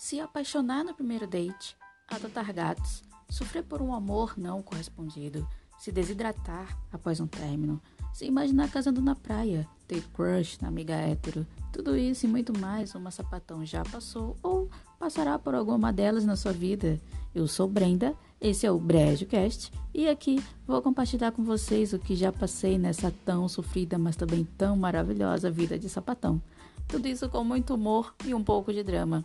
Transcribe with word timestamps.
se 0.00 0.18
apaixonar 0.18 0.82
no 0.82 0.94
primeiro 0.94 1.26
date, 1.26 1.76
adotar 2.08 2.50
gatos, 2.54 3.02
sofrer 3.28 3.62
por 3.62 3.82
um 3.82 3.92
amor 3.92 4.32
não 4.34 4.62
correspondido, 4.62 5.46
se 5.78 5.92
desidratar 5.92 6.74
após 6.90 7.20
um 7.20 7.26
término, 7.26 7.78
se 8.10 8.24
imaginar 8.24 8.70
casando 8.70 9.02
na 9.02 9.14
praia, 9.14 9.68
ter 9.86 10.02
crush 10.14 10.58
na 10.62 10.68
amiga 10.68 10.94
hétero, 10.94 11.46
tudo 11.70 11.98
isso 11.98 12.24
e 12.24 12.28
muito 12.30 12.58
mais 12.58 12.94
uma 12.94 13.10
sapatão 13.10 13.62
já 13.62 13.82
passou 13.84 14.38
ou 14.42 14.70
passará 14.98 15.38
por 15.38 15.54
alguma 15.54 15.92
delas 15.92 16.24
na 16.24 16.34
sua 16.34 16.52
vida. 16.52 16.98
Eu 17.34 17.46
sou 17.46 17.68
Brenda, 17.68 18.14
esse 18.40 18.64
é 18.64 18.70
o 18.70 18.78
BrejoCast 18.78 19.70
e 19.92 20.08
aqui 20.08 20.42
vou 20.66 20.80
compartilhar 20.80 21.30
com 21.32 21.44
vocês 21.44 21.92
o 21.92 21.98
que 21.98 22.16
já 22.16 22.32
passei 22.32 22.78
nessa 22.78 23.12
tão 23.26 23.46
sofrida, 23.50 23.98
mas 23.98 24.16
também 24.16 24.48
tão 24.56 24.78
maravilhosa 24.78 25.50
vida 25.50 25.78
de 25.78 25.90
sapatão. 25.90 26.40
Tudo 26.88 27.06
isso 27.06 27.28
com 27.28 27.44
muito 27.44 27.74
humor 27.74 28.14
e 28.24 28.32
um 28.32 28.42
pouco 28.42 28.72
de 28.72 28.82
drama. 28.82 29.22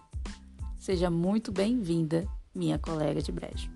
Seja 0.86 1.10
muito 1.10 1.52
bem-vinda, 1.52 2.28
minha 2.54 2.78
colega 2.78 3.20
de 3.20 3.32
brejo. 3.32 3.72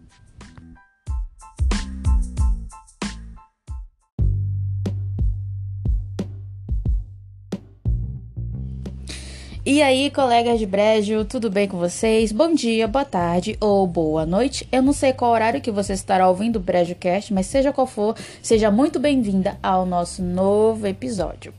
E 9.66 9.82
aí, 9.82 10.12
colegas 10.12 10.60
de 10.60 10.68
brejo, 10.68 11.26
tudo 11.26 11.50
bem 11.50 11.68
com 11.68 11.80
vocês? 11.80 12.32
Bom 12.32 12.54
dia, 12.54 12.88
boa 12.88 13.04
tarde 13.04 13.58
ou 13.60 13.88
boa 13.88 14.24
noite. 14.24 14.68
Eu 14.72 14.84
não 14.84 14.94
sei 14.94 15.12
qual 15.12 15.32
horário 15.32 15.62
que 15.62 15.72
você 15.72 15.94
estará 15.94 16.30
ouvindo 16.30 16.58
o 16.58 16.60
BrejoCast, 16.60 17.34
mas 17.34 17.48
seja 17.48 17.74
qual 17.74 17.88
for, 17.88 18.16
seja 18.40 18.70
muito 18.70 19.00
bem-vinda 19.00 19.58
ao 19.64 19.84
nosso 19.84 20.22
novo 20.22 20.86
episódio. 20.86 21.59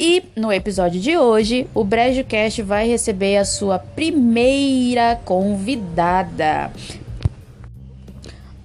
E 0.00 0.22
no 0.36 0.52
episódio 0.52 1.00
de 1.00 1.16
hoje, 1.16 1.66
o 1.74 1.82
BrejoCast 1.82 2.62
vai 2.62 2.86
receber 2.86 3.36
a 3.36 3.44
sua 3.44 3.80
primeira 3.80 5.16
convidada. 5.24 6.70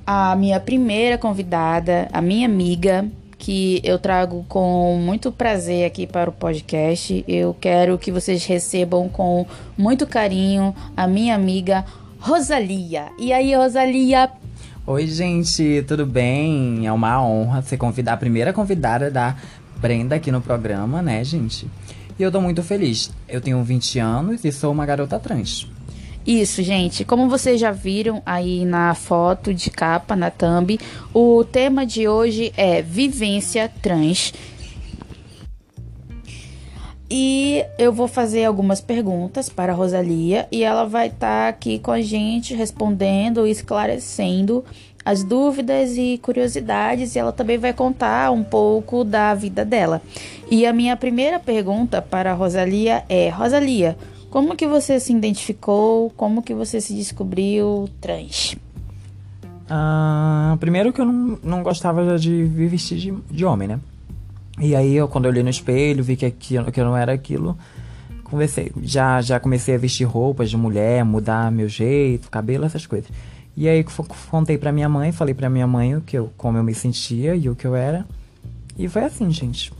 A 0.05 0.35
minha 0.35 0.59
primeira 0.59 1.17
convidada, 1.17 2.07
a 2.13 2.21
minha 2.21 2.45
amiga, 2.45 3.07
que 3.35 3.81
eu 3.83 3.97
trago 3.97 4.45
com 4.47 4.95
muito 5.01 5.31
prazer 5.31 5.87
aqui 5.87 6.05
para 6.05 6.29
o 6.29 6.33
podcast. 6.33 7.25
Eu 7.27 7.55
quero 7.59 7.97
que 7.97 8.11
vocês 8.11 8.45
recebam 8.45 9.09
com 9.09 9.47
muito 9.75 10.05
carinho 10.05 10.75
a 10.95 11.07
minha 11.07 11.33
amiga 11.33 11.83
Rosalia. 12.19 13.07
E 13.17 13.33
aí, 13.33 13.55
Rosalia? 13.55 14.29
Oi, 14.85 15.07
gente, 15.07 15.83
tudo 15.87 16.05
bem? 16.05 16.85
É 16.85 16.91
uma 16.91 17.25
honra 17.25 17.63
ser 17.63 17.77
convidar 17.77 18.13
a 18.13 18.17
primeira 18.17 18.53
convidada 18.53 19.09
da 19.09 19.35
Brenda 19.83 20.15
aqui 20.15 20.31
no 20.31 20.39
programa, 20.39 21.01
né, 21.01 21.21
gente? 21.25 21.67
E 22.17 22.23
eu 22.23 22.31
tô 22.31 22.39
muito 22.39 22.63
feliz. 22.63 23.11
Eu 23.27 23.41
tenho 23.41 23.61
20 23.61 23.99
anos 23.99 24.45
e 24.45 24.49
sou 24.49 24.71
uma 24.71 24.85
garota 24.85 25.19
trans. 25.19 25.67
Isso, 26.25 26.63
gente. 26.63 27.03
Como 27.03 27.27
vocês 27.27 27.59
já 27.59 27.69
viram 27.69 28.23
aí 28.25 28.63
na 28.63 28.95
foto 28.95 29.53
de 29.53 29.69
capa, 29.69 30.15
na 30.15 30.31
thumb, 30.31 30.79
o 31.13 31.43
tema 31.43 31.85
de 31.85 32.07
hoje 32.07 32.53
é 32.55 32.81
vivência 32.81 33.69
trans. 33.81 34.33
E 37.11 37.65
eu 37.77 37.91
vou 37.91 38.07
fazer 38.07 38.45
algumas 38.45 38.79
perguntas 38.79 39.49
para 39.49 39.73
a 39.73 39.75
Rosalia 39.75 40.47
e 40.49 40.63
ela 40.63 40.85
vai 40.85 41.07
estar 41.07 41.43
tá 41.43 41.47
aqui 41.49 41.77
com 41.77 41.91
a 41.91 42.01
gente 42.01 42.55
respondendo 42.55 43.45
e 43.45 43.51
esclarecendo 43.51 44.63
as 45.05 45.23
dúvidas 45.23 45.97
e 45.97 46.19
curiosidades 46.21 47.15
e 47.15 47.19
ela 47.19 47.31
também 47.31 47.57
vai 47.57 47.73
contar 47.73 48.31
um 48.31 48.43
pouco 48.43 49.03
da 49.03 49.33
vida 49.33 49.65
dela. 49.65 50.01
E 50.49 50.65
a 50.65 50.73
minha 50.73 50.95
primeira 50.95 51.39
pergunta 51.39 52.01
para 52.01 52.33
Rosalia 52.33 53.03
é: 53.09 53.29
Rosalia, 53.29 53.97
como 54.29 54.55
que 54.55 54.65
você 54.65 54.99
se 54.99 55.13
identificou? 55.13 56.09
Como 56.17 56.41
que 56.41 56.53
você 56.53 56.79
se 56.79 56.93
descobriu 56.93 57.89
trans? 58.01 58.55
Ah, 59.69 60.57
primeiro 60.59 60.91
que 60.91 61.01
eu 61.01 61.05
não, 61.05 61.39
não 61.43 61.63
gostava 61.63 62.17
de 62.17 62.29
me 62.29 62.67
vestir 62.67 62.97
de, 62.97 63.13
de 63.29 63.45
homem, 63.45 63.67
né? 63.67 63.79
E 64.59 64.75
aí, 64.75 64.95
eu, 64.95 65.07
quando 65.07 65.25
eu 65.25 65.31
olhei 65.31 65.41
no 65.41 65.49
espelho, 65.49 66.03
vi 66.03 66.15
que, 66.15 66.25
aquilo, 66.25 66.71
que 66.71 66.79
eu 66.79 66.85
não 66.85 66.95
era 66.95 67.11
aquilo, 67.11 67.57
conversei. 68.23 68.71
Já, 68.83 69.19
já 69.21 69.39
comecei 69.39 69.75
a 69.75 69.77
vestir 69.77 70.03
roupas 70.03 70.49
de 70.49 70.57
mulher, 70.57 71.03
mudar 71.03 71.51
meu 71.51 71.67
jeito, 71.67 72.29
cabelo, 72.29 72.65
essas 72.65 72.85
coisas. 72.85 73.09
E 73.55 73.67
aí, 73.67 73.85
contei 74.29 74.57
pra 74.57 74.71
minha 74.71 74.89
mãe, 74.89 75.11
falei 75.11 75.33
pra 75.33 75.49
minha 75.49 75.67
mãe 75.67 75.95
o 75.95 76.01
que 76.01 76.17
eu, 76.17 76.31
como 76.37 76.57
eu 76.57 76.63
me 76.63 76.73
sentia 76.73 77.35
e 77.35 77.49
o 77.49 77.55
que 77.55 77.65
eu 77.65 77.75
era. 77.75 78.05
E 78.77 78.87
foi 78.87 79.03
assim, 79.03 79.29
gente. 79.31 79.71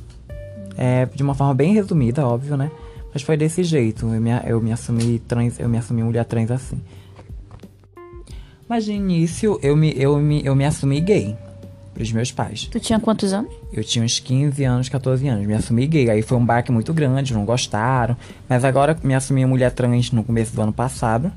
É, 0.77 1.05
de 1.07 1.23
uma 1.23 1.33
forma 1.33 1.53
bem 1.53 1.73
resumida, 1.73 2.25
óbvio, 2.25 2.55
né? 2.55 2.71
Mas 3.13 3.21
foi 3.21 3.37
desse 3.37 3.63
jeito. 3.63 4.05
Eu 4.07 4.21
me, 4.21 4.31
eu 4.45 4.61
me 4.61 4.71
assumi 4.71 5.19
trans, 5.19 5.59
eu 5.59 5.69
me 5.69 5.77
assumi 5.77 6.03
mulher 6.03 6.25
trans 6.25 6.51
assim. 6.51 6.81
Mas 8.67 8.85
de 8.85 8.93
início 8.93 9.59
eu 9.61 9.75
me, 9.75 9.93
eu 9.95 10.17
me, 10.17 10.43
eu 10.45 10.55
me 10.55 10.65
assumi 10.65 10.99
gay 10.99 11.35
pros 11.93 12.11
meus 12.11 12.31
pais. 12.31 12.67
Tu 12.71 12.79
tinha 12.79 12.99
quantos 12.99 13.31
anos? 13.33 13.53
Eu 13.71 13.83
tinha 13.83 14.03
uns 14.03 14.19
15 14.19 14.63
anos, 14.63 14.89
14 14.89 15.27
anos. 15.27 15.45
Me 15.45 15.53
assumi 15.53 15.85
gay. 15.85 16.09
Aí 16.09 16.21
foi 16.23 16.37
um 16.37 16.45
baque 16.45 16.71
muito 16.71 16.91
grande, 16.93 17.33
não 17.33 17.45
gostaram. 17.45 18.17
Mas 18.49 18.65
agora 18.65 18.97
me 19.03 19.13
assumi 19.13 19.45
mulher 19.45 19.71
trans 19.71 20.11
no 20.11 20.23
começo 20.23 20.55
do 20.55 20.61
ano 20.61 20.73
passado. 20.73 21.31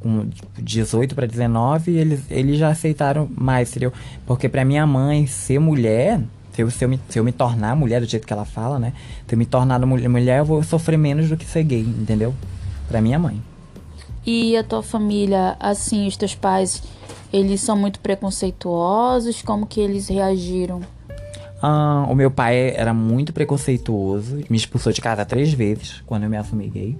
Com 0.00 0.28
18 0.58 1.14
para 1.14 1.26
19, 1.26 1.96
eles, 1.96 2.20
eles 2.30 2.58
já 2.58 2.68
aceitaram 2.68 3.28
mais, 3.36 3.70
entendeu? 3.70 3.92
Porque 4.26 4.48
pra 4.48 4.64
minha 4.64 4.86
mãe, 4.86 5.26
ser 5.26 5.58
mulher 5.58 6.20
se 6.56 6.62
eu, 6.62 6.70
se, 6.70 6.84
eu 6.84 6.88
me, 6.88 6.98
se 7.10 7.18
eu 7.18 7.24
me 7.24 7.32
tornar 7.32 7.76
mulher 7.76 8.00
do 8.00 8.06
jeito 8.06 8.26
que 8.26 8.32
ela 8.32 8.46
fala, 8.46 8.78
né? 8.78 8.94
Se 9.28 9.34
eu 9.34 9.38
me 9.38 9.44
tornar 9.44 9.78
mulher, 9.84 10.38
eu 10.38 10.44
vou 10.44 10.62
sofrer 10.62 10.96
menos 10.96 11.28
do 11.28 11.36
que 11.36 11.44
ser 11.44 11.62
gay, 11.62 11.82
entendeu? 11.82 12.34
Pra 12.88 13.02
minha 13.02 13.18
mãe. 13.18 13.42
E 14.24 14.56
a 14.56 14.64
tua 14.64 14.82
família, 14.82 15.54
assim, 15.60 16.06
os 16.06 16.16
teus 16.16 16.34
pais, 16.34 16.82
eles 17.30 17.60
são 17.60 17.76
muito 17.76 18.00
preconceituosos? 18.00 19.42
Como 19.42 19.66
que 19.66 19.80
eles 19.80 20.08
reagiram? 20.08 20.80
Ah, 21.60 22.06
o 22.08 22.14
meu 22.14 22.30
pai 22.30 22.74
era 22.74 22.94
muito 22.94 23.34
preconceituoso, 23.34 24.42
me 24.48 24.56
expulsou 24.56 24.92
de 24.92 25.00
casa 25.02 25.26
três 25.26 25.52
vezes 25.52 26.02
quando 26.06 26.22
eu 26.22 26.30
me 26.30 26.38
assumi 26.38 26.68
gay. 26.68 26.96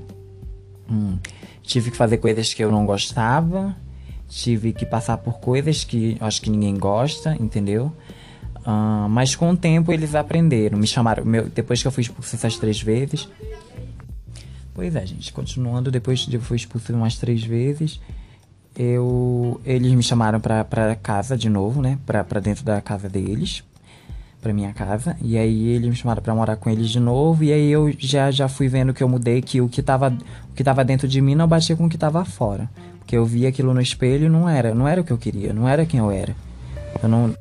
Hum, 0.90 1.16
tive 1.66 1.90
que 1.90 1.96
fazer 1.96 2.18
coisas 2.18 2.54
que 2.54 2.62
eu 2.62 2.70
não 2.70 2.86
gostava, 2.86 3.76
tive 4.28 4.72
que 4.72 4.86
passar 4.86 5.18
por 5.18 5.34
coisas 5.40 5.84
que 5.84 6.16
acho 6.20 6.40
que 6.40 6.48
ninguém 6.48 6.76
gosta, 6.78 7.36
entendeu? 7.38 7.92
Uh, 8.66 9.08
mas 9.08 9.36
com 9.36 9.50
o 9.50 9.56
tempo 9.56 9.92
eles 9.92 10.14
aprenderam. 10.14 10.78
Me 10.78 10.86
chamaram. 10.86 11.24
Meu, 11.24 11.48
depois 11.48 11.82
que 11.82 11.86
eu 11.86 11.92
fui 11.92 12.02
expulso 12.02 12.34
essas 12.34 12.56
três 12.56 12.80
vezes. 12.80 13.28
Pois 14.74 14.94
é, 14.94 15.06
gente. 15.06 15.32
Continuando, 15.32 15.90
depois 15.90 16.20
de 16.20 16.36
eu 16.36 16.40
fui 16.40 16.56
expulso 16.56 16.92
umas 16.92 17.16
três 17.16 17.44
vezes, 17.44 18.00
eu, 18.76 19.60
eles 19.64 19.92
me 19.92 20.02
chamaram 20.02 20.40
pra, 20.40 20.64
pra 20.64 20.96
casa 20.96 21.36
de 21.36 21.48
novo, 21.48 21.80
né? 21.80 21.98
Pra, 22.04 22.24
pra 22.24 22.40
dentro 22.40 22.64
da 22.64 22.80
casa 22.80 23.08
deles. 23.08 23.62
Pra 24.46 24.54
minha 24.54 24.72
casa. 24.72 25.16
E 25.20 25.36
aí 25.36 25.70
eles 25.70 25.90
me 25.90 25.96
chamaram 25.96 26.22
pra 26.22 26.32
morar 26.32 26.54
com 26.54 26.70
eles 26.70 26.88
de 26.88 27.00
novo. 27.00 27.42
E 27.42 27.52
aí 27.52 27.68
eu 27.68 27.92
já, 27.98 28.30
já 28.30 28.46
fui 28.46 28.68
vendo 28.68 28.94
que 28.94 29.02
eu 29.02 29.08
mudei, 29.08 29.42
que 29.42 29.60
o 29.60 29.68
que 29.68 29.82
tava, 29.82 30.16
o 30.48 30.54
que 30.54 30.62
tava 30.62 30.84
dentro 30.84 31.08
de 31.08 31.20
mim 31.20 31.34
não 31.34 31.48
batia 31.48 31.74
com 31.74 31.86
o 31.86 31.88
que 31.88 31.98
tava 31.98 32.24
fora. 32.24 32.70
Porque 33.00 33.16
eu 33.16 33.26
via 33.26 33.48
aquilo 33.48 33.74
no 33.74 33.80
espelho 33.80 34.30
não 34.30 34.48
era. 34.48 34.72
Não 34.72 34.86
era 34.86 35.00
o 35.00 35.04
que 35.04 35.12
eu 35.12 35.18
queria. 35.18 35.52
Não 35.52 35.68
era 35.68 35.84
quem 35.84 35.98
eu 35.98 36.12
era. 36.12 36.32
Eu 37.02 37.08
não, 37.08 37.34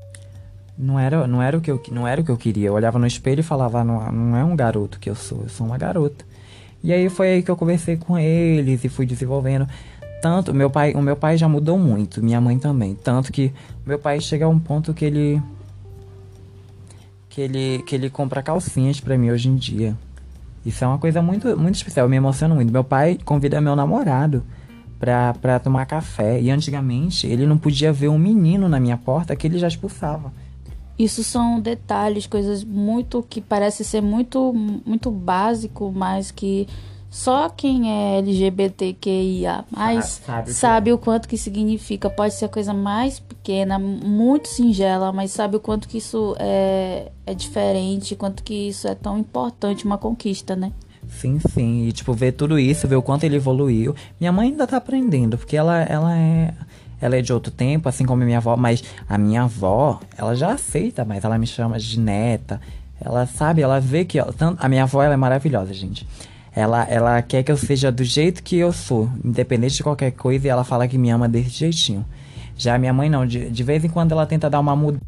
não 0.75 0.99
era, 0.99 1.27
não 1.27 1.43
era 1.43 1.55
o 1.55 1.61
que 1.61 1.69
eu, 1.69 1.79
não 1.91 2.07
era 2.07 2.21
o 2.21 2.23
que 2.23 2.31
eu 2.31 2.37
queria. 2.37 2.69
Eu 2.69 2.73
olhava 2.73 2.97
no 2.97 3.05
espelho 3.05 3.41
e 3.41 3.43
falava, 3.43 3.83
não, 3.83 4.11
não 4.11 4.35
é 4.35 4.43
um 4.43 4.55
garoto 4.55 4.99
que 4.99 5.07
eu 5.07 5.13
sou, 5.13 5.43
eu 5.43 5.49
sou 5.49 5.67
uma 5.67 5.77
garota. 5.77 6.25
E 6.83 6.91
aí 6.91 7.07
foi 7.07 7.33
aí 7.33 7.43
que 7.43 7.51
eu 7.51 7.55
conversei 7.55 7.97
com 7.97 8.17
eles 8.17 8.83
e 8.83 8.89
fui 8.89 9.05
desenvolvendo. 9.05 9.67
Tanto, 10.23 10.55
meu 10.55 10.71
pai, 10.71 10.95
o 10.95 11.03
meu 11.03 11.15
pai 11.15 11.37
já 11.37 11.47
mudou 11.47 11.77
muito, 11.77 12.23
minha 12.23 12.41
mãe 12.41 12.57
também. 12.57 12.95
Tanto 12.95 13.31
que 13.31 13.53
meu 13.85 13.99
pai 13.99 14.19
chega 14.19 14.45
a 14.45 14.49
um 14.49 14.57
ponto 14.57 14.91
que 14.91 15.05
ele 15.05 15.39
que 17.35 17.41
ele 17.41 17.83
que 17.85 17.93
ele 17.93 18.09
compra 18.09 18.41
calcinhas 18.41 19.01
para 19.01 19.17
mim 19.17 19.29
hoje 19.29 19.49
em 19.49 19.57
dia. 19.57 19.93
Isso 20.65 20.85
é 20.85 20.87
uma 20.87 20.97
coisa 20.97 21.21
muito 21.21 21.59
muito 21.59 21.75
especial, 21.75 22.05
eu 22.05 22.09
me 22.09 22.15
emociono 22.15 22.55
muito. 22.55 22.71
Meu 22.71 22.83
pai 22.83 23.19
convida 23.25 23.59
meu 23.59 23.75
namorado 23.75 24.41
pra, 24.97 25.33
pra 25.33 25.59
tomar 25.59 25.85
café. 25.85 26.39
E 26.39 26.49
antigamente 26.49 27.27
ele 27.27 27.45
não 27.45 27.57
podia 27.57 27.91
ver 27.91 28.07
um 28.07 28.17
menino 28.17 28.69
na 28.69 28.79
minha 28.79 28.95
porta 28.95 29.35
que 29.35 29.45
ele 29.45 29.59
já 29.59 29.67
expulsava. 29.67 30.31
Isso 30.97 31.25
são 31.25 31.59
detalhes, 31.59 32.25
coisas 32.25 32.63
muito 32.63 33.21
que 33.29 33.41
parece 33.41 33.83
ser 33.83 34.01
muito 34.01 34.53
muito 34.53 35.11
básico, 35.11 35.91
mas 35.93 36.31
que 36.31 36.65
só 37.15 37.47
quem 37.47 37.89
é 37.89 38.17
LGBTQIA 38.17 39.63
mais 39.71 40.21
sabe, 40.25 40.53
sabe 40.53 40.91
o 40.91 40.97
quanto 40.97 41.29
que 41.29 41.37
significa. 41.37 42.09
Pode 42.09 42.33
ser 42.33 42.43
a 42.43 42.49
coisa 42.49 42.73
mais 42.73 43.21
pequena, 43.21 43.79
muito 43.79 44.49
singela, 44.49 45.13
mas 45.13 45.31
sabe 45.31 45.55
o 45.55 45.59
quanto 45.61 45.87
que 45.87 45.99
isso 45.99 46.35
é, 46.37 47.13
é 47.25 47.33
diferente, 47.33 48.17
quanto 48.17 48.43
que 48.43 48.67
isso 48.67 48.85
é 48.85 48.93
tão 48.93 49.17
importante, 49.17 49.85
uma 49.85 49.97
conquista, 49.97 50.57
né? 50.57 50.73
Sim, 51.07 51.39
sim. 51.39 51.87
E, 51.87 51.93
tipo, 51.93 52.11
ver 52.11 52.33
tudo 52.33 52.59
isso, 52.59 52.85
ver 52.85 52.97
o 52.97 53.01
quanto 53.01 53.23
ele 53.23 53.37
evoluiu. 53.37 53.95
Minha 54.19 54.33
mãe 54.33 54.49
ainda 54.49 54.67
tá 54.67 54.75
aprendendo, 54.75 55.37
porque 55.37 55.55
ela, 55.55 55.83
ela 55.83 56.17
é 56.17 56.53
ela 56.99 57.15
é 57.15 57.21
de 57.21 57.31
outro 57.31 57.49
tempo, 57.49 57.87
assim 57.87 58.05
como 58.05 58.23
a 58.23 58.25
minha 58.25 58.39
avó, 58.39 58.57
mas 58.57 58.83
a 59.07 59.17
minha 59.17 59.43
avó, 59.43 60.01
ela 60.17 60.35
já 60.35 60.51
aceita, 60.51 61.05
mas 61.05 61.23
ela 61.23 61.37
me 61.37 61.47
chama 61.47 61.79
de 61.79 61.97
neta. 61.97 62.59
Ela 62.99 63.25
sabe, 63.25 63.61
ela 63.61 63.79
vê 63.79 64.03
que. 64.03 64.21
Tanto, 64.33 64.61
a 64.61 64.67
minha 64.67 64.83
avó, 64.83 65.01
ela 65.01 65.13
é 65.13 65.17
maravilhosa, 65.17 65.73
gente. 65.73 66.05
Ela, 66.55 66.83
ela 66.83 67.21
quer 67.21 67.43
que 67.43 67.51
eu 67.51 67.57
seja 67.57 67.91
do 67.91 68.03
jeito 68.03 68.41
que 68.41 68.55
eu 68.55 68.71
sou, 68.71 69.09
independente 69.23 69.75
de 69.75 69.83
qualquer 69.83 70.11
coisa, 70.11 70.47
e 70.47 70.49
ela 70.49 70.63
fala 70.63 70.87
que 70.87 70.97
me 70.97 71.09
ama 71.09 71.27
desse 71.27 71.49
jeitinho. 71.49 72.05
Já 72.57 72.77
minha 72.77 72.93
mãe 72.93 73.09
não, 73.09 73.25
de, 73.25 73.49
de 73.49 73.63
vez 73.63 73.83
em 73.83 73.89
quando 73.89 74.13
ela 74.13 74.25
tenta 74.25 74.49
dar 74.49 74.61
uma 74.61 74.73
mudada. 74.73 75.03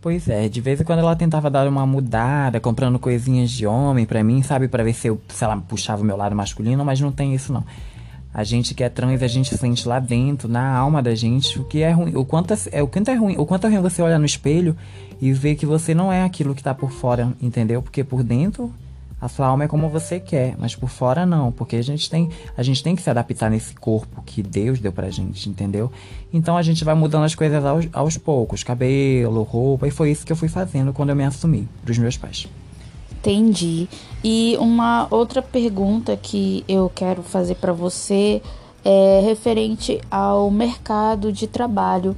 Pois 0.00 0.28
é, 0.28 0.48
de 0.48 0.60
vez 0.60 0.80
em 0.80 0.84
quando 0.84 0.98
ela 0.98 1.14
tentava 1.14 1.48
dar 1.48 1.68
uma 1.68 1.86
mudada, 1.86 2.58
comprando 2.58 2.98
coisinhas 2.98 3.50
de 3.50 3.66
homem 3.66 4.06
pra 4.06 4.24
mim, 4.24 4.42
sabe? 4.42 4.66
Pra 4.66 4.82
ver 4.82 4.92
se 4.92 5.06
eu, 5.06 5.20
sei 5.28 5.46
lá, 5.46 5.56
puxava 5.56 6.02
o 6.02 6.04
meu 6.04 6.16
lado 6.16 6.34
masculino, 6.34 6.84
mas 6.84 7.00
não 7.00 7.12
tem 7.12 7.32
isso 7.32 7.52
não. 7.52 7.64
A 8.34 8.42
gente 8.42 8.74
que 8.74 8.82
é 8.82 8.88
trans, 8.88 9.22
a 9.22 9.26
gente 9.26 9.56
sente 9.56 9.86
lá 9.86 9.98
dentro, 10.00 10.48
na 10.48 10.76
alma 10.76 11.02
da 11.02 11.14
gente, 11.14 11.58
o 11.58 11.64
que 11.64 11.82
é 11.82 11.90
ruim, 11.90 12.14
o 12.14 12.24
quanto 12.24 12.54
é, 12.54 12.56
é 12.72 12.82
o 12.82 12.88
quanto 12.88 13.10
é 13.10 13.14
ruim, 13.14 13.36
o 13.36 13.46
quanto 13.46 13.66
é 13.66 13.70
ruim 13.70 13.80
você 13.80 14.02
olhar 14.02 14.18
no 14.18 14.26
espelho 14.26 14.76
e 15.20 15.32
ver 15.32 15.54
que 15.54 15.66
você 15.66 15.94
não 15.94 16.12
é 16.12 16.22
aquilo 16.24 16.54
que 16.54 16.62
tá 16.62 16.74
por 16.74 16.90
fora, 16.90 17.32
entendeu? 17.40 17.82
Porque 17.82 18.04
por 18.04 18.22
dentro 18.22 18.72
a 19.20 19.28
sua 19.28 19.46
alma 19.46 19.64
é 19.64 19.68
como 19.68 19.88
você 19.88 20.20
quer, 20.20 20.54
mas 20.58 20.76
por 20.76 20.88
fora 20.88 21.26
não, 21.26 21.50
porque 21.50 21.76
a 21.76 21.82
gente 21.82 22.08
tem, 22.08 22.30
a 22.56 22.62
gente 22.62 22.82
tem 22.82 22.94
que 22.94 23.02
se 23.02 23.10
adaptar 23.10 23.50
nesse 23.50 23.74
corpo 23.74 24.22
que 24.24 24.42
Deus 24.42 24.78
deu 24.78 24.92
pra 24.92 25.10
gente, 25.10 25.48
entendeu? 25.48 25.90
Então 26.32 26.56
a 26.56 26.62
gente 26.62 26.84
vai 26.84 26.94
mudando 26.94 27.24
as 27.24 27.34
coisas 27.34 27.64
aos, 27.64 27.88
aos 27.92 28.16
poucos, 28.16 28.62
cabelo, 28.62 29.42
roupa, 29.42 29.88
e 29.88 29.90
foi 29.90 30.10
isso 30.10 30.24
que 30.24 30.32
eu 30.32 30.36
fui 30.36 30.48
fazendo 30.48 30.92
quando 30.92 31.10
eu 31.10 31.16
me 31.16 31.24
assumi 31.24 31.68
pros 31.84 31.98
meus 31.98 32.16
pais. 32.16 32.46
Entendi. 33.10 33.88
E 34.22 34.56
uma 34.60 35.08
outra 35.10 35.42
pergunta 35.42 36.16
que 36.16 36.64
eu 36.68 36.90
quero 36.94 37.22
fazer 37.22 37.56
para 37.56 37.72
você 37.72 38.40
é 38.84 39.20
referente 39.24 40.00
ao 40.08 40.48
mercado 40.50 41.32
de 41.32 41.48
trabalho. 41.48 42.16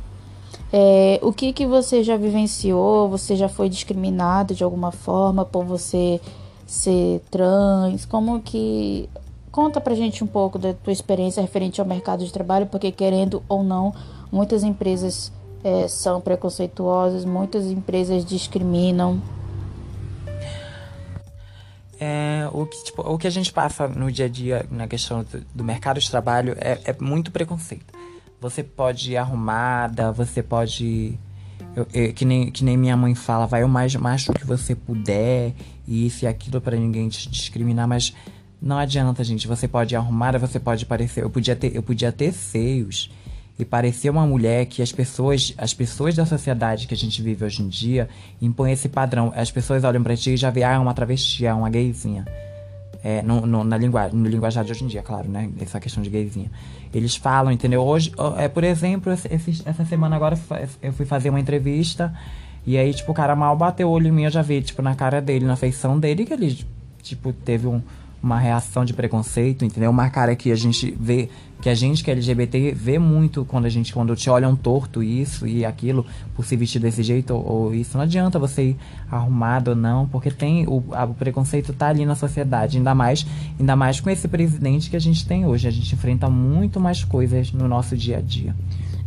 É, 0.72 1.18
o 1.22 1.32
que 1.32 1.52
que 1.52 1.66
você 1.66 2.02
já 2.02 2.16
vivenciou? 2.16 3.08
Você 3.08 3.34
já 3.34 3.48
foi 3.48 3.68
discriminado 3.68 4.54
de 4.54 4.62
alguma 4.62 4.92
forma 4.92 5.44
por 5.44 5.64
você 5.64 6.20
ser 6.70 7.20
trans? 7.28 8.06
Como 8.06 8.40
que 8.40 9.10
conta 9.50 9.80
pra 9.80 9.92
gente 9.92 10.22
um 10.22 10.26
pouco 10.26 10.56
da 10.56 10.72
tua 10.72 10.92
experiência 10.92 11.40
referente 11.40 11.80
ao 11.80 11.86
mercado 11.86 12.24
de 12.24 12.32
trabalho, 12.32 12.66
porque 12.66 12.92
querendo 12.92 13.42
ou 13.48 13.64
não, 13.64 13.92
muitas 14.30 14.62
empresas 14.62 15.32
é, 15.64 15.88
são 15.88 16.20
preconceituosas, 16.20 17.24
muitas 17.24 17.66
empresas 17.66 18.24
discriminam. 18.24 19.20
É, 21.98 22.48
o, 22.52 22.64
que, 22.64 22.84
tipo, 22.84 23.02
o 23.02 23.18
que 23.18 23.26
a 23.26 23.30
gente 23.30 23.52
passa 23.52 23.88
no 23.88 24.10
dia 24.10 24.26
a 24.26 24.28
dia 24.28 24.64
na 24.70 24.86
questão 24.86 25.24
do, 25.24 25.40
do 25.52 25.64
mercado 25.64 25.98
de 25.98 26.08
trabalho 26.08 26.56
é, 26.60 26.78
é 26.84 26.96
muito 27.00 27.32
preconceito. 27.32 27.92
Você 28.40 28.62
pode 28.62 29.12
ir 29.12 29.16
arrumada, 29.16 30.12
você 30.12 30.40
pode 30.40 31.18
eu, 31.76 31.86
eu, 31.92 32.12
que, 32.12 32.24
nem, 32.24 32.50
que 32.50 32.64
nem 32.64 32.76
minha 32.76 32.96
mãe 32.96 33.14
fala, 33.14 33.46
vai 33.46 33.62
o 33.64 33.68
mais 33.68 33.94
macho 33.94 34.32
que 34.32 34.44
você 34.44 34.74
puder, 34.74 35.52
e 35.86 36.06
isso 36.06 36.24
e 36.24 36.28
aquilo 36.28 36.60
para 36.60 36.76
ninguém 36.76 37.08
te 37.08 37.28
discriminar, 37.28 37.86
mas 37.86 38.14
não 38.60 38.76
adianta, 38.76 39.24
gente. 39.24 39.48
Você 39.48 39.66
pode 39.66 39.96
arrumar, 39.96 40.38
você 40.38 40.60
pode 40.60 40.84
parecer. 40.84 41.22
Eu 41.22 41.30
podia 41.30 41.56
ter, 41.56 41.74
eu 41.74 41.82
podia 41.82 42.12
ter 42.12 42.32
seios 42.32 43.10
e 43.58 43.64
parecer 43.64 44.10
uma 44.10 44.26
mulher 44.26 44.66
que 44.66 44.82
as 44.82 44.92
pessoas, 44.92 45.54
as 45.56 45.72
pessoas 45.72 46.14
da 46.14 46.26
sociedade 46.26 46.86
que 46.86 46.94
a 46.94 46.96
gente 46.96 47.22
vive 47.22 47.44
hoje 47.44 47.62
em 47.62 47.68
dia 47.68 48.08
impõem 48.40 48.72
esse 48.72 48.88
padrão. 48.88 49.32
As 49.34 49.50
pessoas 49.50 49.82
olham 49.84 50.02
para 50.02 50.16
ti 50.16 50.30
e 50.30 50.36
já 50.36 50.50
veem, 50.50 50.64
ah, 50.64 50.72
é 50.74 50.78
uma 50.78 50.92
travesti, 50.92 51.46
é 51.46 51.54
uma 51.54 51.70
gayzinha. 51.70 52.26
É, 53.02 53.22
no, 53.22 53.46
no, 53.46 53.64
na 53.64 53.78
linguagem, 53.78 54.18
no 54.18 54.28
linguajar 54.28 54.62
de 54.62 54.72
hoje 54.72 54.84
em 54.84 54.86
dia, 54.86 55.02
claro, 55.02 55.26
né? 55.26 55.48
Essa 55.58 55.80
questão 55.80 56.02
de 56.02 56.10
gayzinha. 56.10 56.50
Eles 56.92 57.14
falam, 57.14 57.52
entendeu? 57.52 57.82
Hoje, 57.82 58.12
é, 58.36 58.48
por 58.48 58.64
exemplo, 58.64 59.12
esse, 59.12 59.62
essa 59.64 59.84
semana 59.84 60.16
agora 60.16 60.38
eu 60.82 60.92
fui 60.92 61.06
fazer 61.06 61.30
uma 61.30 61.38
entrevista 61.38 62.12
e 62.66 62.76
aí, 62.76 62.92
tipo, 62.92 63.12
o 63.12 63.14
cara 63.14 63.34
mal 63.34 63.56
bateu 63.56 63.88
o 63.88 63.90
olho 63.90 64.08
em 64.08 64.12
mim, 64.12 64.24
eu 64.24 64.30
já 64.30 64.42
vi, 64.42 64.60
tipo, 64.60 64.82
na 64.82 64.94
cara 64.94 65.20
dele, 65.20 65.44
na 65.44 65.56
feição 65.56 65.98
dele, 65.98 66.26
que 66.26 66.32
ele, 66.32 66.58
tipo, 67.02 67.32
teve 67.32 67.66
um, 67.66 67.82
uma 68.22 68.38
reação 68.38 68.84
de 68.84 68.92
preconceito, 68.92 69.64
entendeu? 69.64 69.90
Uma 69.90 70.10
cara 70.10 70.36
que 70.36 70.52
a 70.52 70.54
gente 70.54 70.94
vê, 70.98 71.28
que 71.60 71.68
a 71.68 71.74
gente 71.74 72.04
que 72.04 72.10
é 72.10 72.12
LGBT 72.12 72.72
vê 72.72 72.98
muito 72.98 73.44
quando 73.44 73.64
a 73.64 73.68
gente, 73.68 73.92
quando 73.92 74.14
te 74.14 74.28
olham 74.28 74.54
torto 74.54 75.02
isso 75.02 75.46
e 75.46 75.64
aquilo, 75.64 76.04
por 76.34 76.44
se 76.44 76.54
vestir 76.56 76.80
desse 76.80 77.02
jeito 77.02 77.34
ou, 77.34 77.46
ou 77.46 77.74
isso. 77.74 77.96
Não 77.96 78.04
adianta 78.04 78.38
você 78.38 78.70
ir 78.70 78.76
arrumado 79.10 79.70
ou 79.70 79.76
não, 79.76 80.06
porque 80.06 80.30
tem 80.30 80.66
o, 80.66 80.84
a, 80.92 81.04
o 81.04 81.14
preconceito 81.14 81.72
tá 81.72 81.88
ali 81.88 82.04
na 82.04 82.14
sociedade, 82.14 82.76
ainda 82.76 82.94
mais, 82.94 83.26
ainda 83.58 83.74
mais 83.74 84.00
com 84.00 84.10
esse 84.10 84.28
presidente 84.28 84.90
que 84.90 84.96
a 84.96 85.00
gente 85.00 85.26
tem 85.26 85.46
hoje. 85.46 85.66
A 85.66 85.70
gente 85.70 85.94
enfrenta 85.94 86.28
muito 86.28 86.78
mais 86.78 87.02
coisas 87.04 87.52
no 87.52 87.66
nosso 87.66 87.96
dia 87.96 88.18
a 88.18 88.20
dia. 88.20 88.54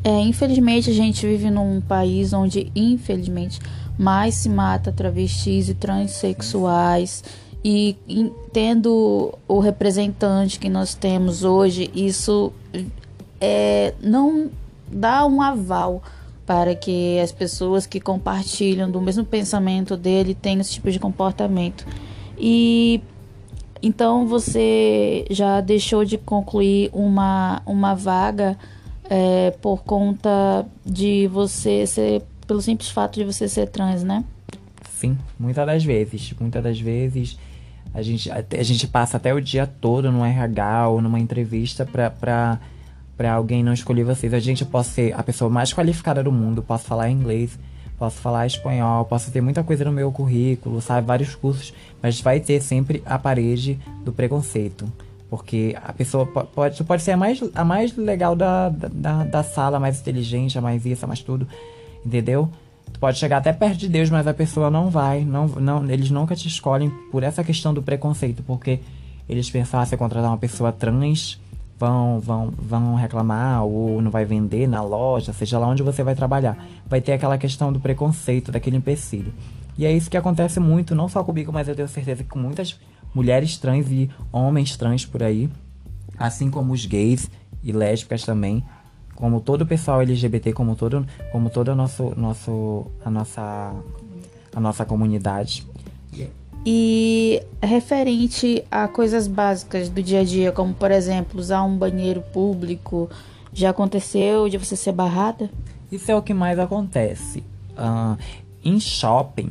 É, 0.04 0.20
infelizmente 0.20 0.90
a 0.90 0.94
gente 0.94 1.26
vive 1.26 1.50
num 1.50 1.80
país 1.80 2.34
onde, 2.34 2.70
infelizmente, 2.76 3.60
mais 3.98 4.36
se 4.36 4.50
mata 4.50 4.92
travestis 4.92 5.70
e 5.70 5.74
transexuais. 5.74 7.24
E 7.64 7.96
tendo 8.52 9.34
o 9.48 9.60
representante 9.60 10.60
que 10.60 10.68
nós 10.68 10.94
temos 10.94 11.44
hoje, 11.44 11.90
isso 11.96 12.52
é, 13.40 13.94
não 14.02 14.52
dá 14.92 15.26
um 15.26 15.42
aval 15.42 16.04
para 16.46 16.76
que 16.76 17.20
as 17.20 17.32
pessoas 17.32 17.86
que 17.86 18.02
compartilham 18.02 18.92
do 18.92 19.00
mesmo 19.00 19.24
pensamento 19.24 19.96
dele 19.96 20.36
tenham 20.36 20.60
esse 20.60 20.74
tipo 20.74 20.92
de 20.92 21.00
comportamento. 21.00 21.86
E 22.38 23.02
então 23.82 24.28
você 24.28 25.26
já 25.30 25.62
deixou 25.62 26.04
de 26.04 26.18
concluir 26.18 26.90
uma, 26.94 27.62
uma 27.66 27.94
vaga 27.94 28.58
é, 29.10 29.52
por 29.62 29.84
conta 29.84 30.66
de 30.86 31.28
você 31.28 31.86
ser. 31.88 32.22
pelo 32.48 32.62
simples 32.62 32.90
fato 32.90 33.16
de 33.16 33.26
você 33.26 33.48
ser 33.48 33.68
trans, 33.68 34.04
né? 34.04 34.24
Sim, 34.96 35.18
muitas 35.40 35.66
das 35.66 35.84
vezes. 35.84 36.34
Muitas 36.40 36.64
das 36.64 36.80
vezes 36.80 37.38
a 37.94 38.02
gente, 38.02 38.32
a, 38.32 38.44
a 38.58 38.64
gente 38.64 38.88
passa 38.88 39.18
até 39.18 39.34
o 39.34 39.40
dia 39.40 39.68
todo 39.68 40.12
no 40.12 40.26
RH 40.26 40.90
ou 40.90 41.02
numa 41.02 41.20
entrevista 41.20 41.86
pra. 41.86 42.10
pra 42.10 42.60
para 43.16 43.34
alguém 43.34 43.64
não 43.64 43.74
escolher 43.74 44.04
vocês. 44.04 44.34
A 44.34 44.40
gente 44.40 44.66
pode 44.66 44.88
ser 44.88 45.14
a 45.14 45.24
pessoa 45.24 45.50
mais 45.50 45.74
qualificada 45.74 46.24
do 46.24 46.32
mundo, 46.32 46.64
posso 46.64 46.86
falar 46.86 47.10
inglês, 47.10 47.58
posso 47.98 48.18
falar 48.18 48.48
espanhol, 48.48 49.06
posso 49.06 49.32
ter 49.32 49.42
muita 49.42 49.64
coisa 49.64 49.86
no 49.86 49.92
meu 49.92 50.12
currículo, 50.12 50.82
sabe, 50.82 51.08
vários 51.08 51.36
cursos, 51.36 51.74
mas 52.02 52.20
vai 52.20 52.40
ter 52.40 52.62
sempre 52.62 53.04
a 53.06 53.18
parede 53.20 53.80
do 54.04 54.12
preconceito. 54.12 54.92
Porque 55.30 55.76
a 55.84 55.92
pessoa 55.92 56.26
pode, 56.26 56.84
pode 56.84 57.02
ser 57.02 57.12
a 57.12 57.18
mais, 57.18 57.42
a 57.56 57.66
mais 57.66 57.96
legal 57.96 58.36
da, 58.36 58.70
da, 58.70 59.24
da 59.24 59.44
sala, 59.44 59.78
a 59.78 59.80
mais 59.80 60.00
inteligente, 60.00 60.58
a 60.58 60.62
mais 60.62 60.86
isso, 60.86 61.06
a 61.06 61.08
mais 61.08 61.22
tudo. 61.22 61.48
Entendeu? 62.06 62.50
Tu 62.94 63.00
pode 63.00 63.18
chegar 63.18 63.38
até 63.38 63.52
perto 63.52 63.78
de 63.78 63.90
Deus, 63.90 64.10
mas 64.10 64.28
a 64.28 64.34
pessoa 64.34 64.70
não 64.70 64.90
vai. 64.90 65.26
Não, 65.26 65.48
não, 65.48 65.90
eles 65.90 66.10
nunca 66.10 66.36
te 66.36 66.48
escolhem 66.48 66.90
por 67.12 67.24
essa 67.24 67.44
questão 67.44 67.74
do 67.74 67.82
preconceito. 67.82 68.44
Porque 68.44 68.80
eles 69.28 69.50
pensam, 69.50 69.80
ah, 69.80 69.86
se 69.86 69.98
contratar 69.98 70.30
uma 70.30 70.38
pessoa 70.38 70.72
trans, 70.72 71.40
vão, 71.78 72.20
vão, 72.20 72.54
vão 72.58 72.96
reclamar 72.96 73.64
ou 73.66 74.02
não 74.02 74.12
vai 74.12 74.26
vender 74.26 74.68
na 74.68 74.82
loja, 74.82 75.34
seja 75.34 75.60
lá 75.60 75.68
onde 75.68 75.84
você 75.84 76.04
vai 76.04 76.16
trabalhar. 76.16 76.58
Vai 76.88 77.02
ter 77.02 77.14
aquela 77.14 77.38
questão 77.38 77.74
do 77.74 77.80
preconceito, 77.80 78.52
daquele 78.52 78.78
empecilho. 78.78 79.34
E 79.78 79.86
é 79.86 79.92
isso 79.92 80.10
que 80.10 80.18
acontece 80.18 80.60
muito, 80.60 80.94
não 80.96 81.10
só 81.10 81.24
comigo, 81.24 81.52
mas 81.52 81.68
eu 81.68 81.76
tenho 81.76 81.88
certeza 81.88 82.24
que 82.24 82.30
com 82.30 82.40
muitas 82.40 82.80
mulheres 83.14 83.58
trans 83.58 83.90
e 83.92 84.10
homens 84.32 84.78
trans 84.78 85.06
por 85.06 85.24
aí, 85.24 85.50
assim 86.18 86.50
como 86.50 86.74
os 86.74 86.86
gays 86.86 87.30
e 87.64 87.72
lésbicas 87.72 88.24
também, 88.24 88.64
como 89.16 89.40
todo 89.40 89.62
o 89.62 89.66
pessoal 89.66 90.02
LGBT, 90.02 90.54
como 90.54 90.76
todo, 90.76 91.06
como 91.32 91.50
toda 91.50 91.76
nosso, 91.76 92.14
nosso, 92.18 92.88
a 93.04 93.10
nossa, 93.10 93.74
a 94.54 94.60
nossa 94.60 94.86
comunidade. 94.86 95.66
E 96.66 97.44
referente 97.62 98.64
a 98.72 98.88
coisas 98.88 99.28
básicas 99.28 99.90
do 99.90 100.02
dia 100.02 100.22
a 100.22 100.24
dia, 100.24 100.52
como 100.52 100.74
por 100.74 100.92
exemplo 100.92 101.40
usar 101.40 101.62
um 101.64 101.78
banheiro 101.78 102.22
público, 102.22 103.10
já 103.52 103.72
aconteceu 103.72 104.48
de 104.48 104.58
você 104.58 104.76
ser 104.76 104.94
barrada? 104.94 105.50
Isso 105.92 106.10
é 106.10 106.16
o 106.16 106.22
que 106.22 106.34
mais 106.34 106.58
acontece. 106.58 107.44
Uh, 107.72 108.18
em 108.64 108.80
shopping, 108.80 109.50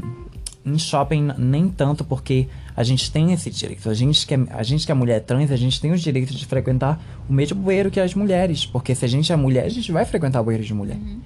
em 0.65 0.79
shopping 0.79 1.33
nem 1.37 1.69
tanto 1.69 2.03
porque 2.03 2.49
a 2.75 2.83
gente 2.83 3.11
tem 3.11 3.33
esse 3.33 3.51
direito. 3.51 3.89
A 3.89 3.95
gente, 3.95 4.27
que 4.27 4.35
é, 4.35 4.39
a 4.51 4.63
gente 4.63 4.87
que 4.87 4.93
é 4.93 4.95
mulher 4.95 5.21
trans, 5.21 5.51
a 5.51 5.57
gente 5.57 5.81
tem 5.81 5.93
os 5.93 6.01
direitos 6.01 6.35
de 6.35 6.47
frequentar 6.47 7.01
o 7.29 7.33
mesmo 7.33 7.61
bueiro 7.61 7.91
que 7.91 8.01
as 8.01 8.15
mulheres. 8.15 8.65
Porque 8.65 8.95
se 8.95 9.05
a 9.05 9.09
gente 9.09 9.33
é 9.33 9.37
mulher, 9.37 9.65
a 9.65 9.69
gente 9.69 9.93
vai 9.93 10.05
frequentar 10.05 10.41
o 10.41 10.45
bueiro 10.45 10.63
de 10.63 10.73
mulher. 10.73 10.97
Uhum. 10.97 11.21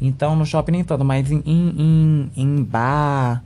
Então, 0.00 0.36
no 0.36 0.44
shopping 0.44 0.72
nem 0.72 0.84
tanto, 0.84 1.04
mas 1.04 1.30
em, 1.30 1.42
em, 1.46 2.30
em 2.36 2.62
bar... 2.62 3.42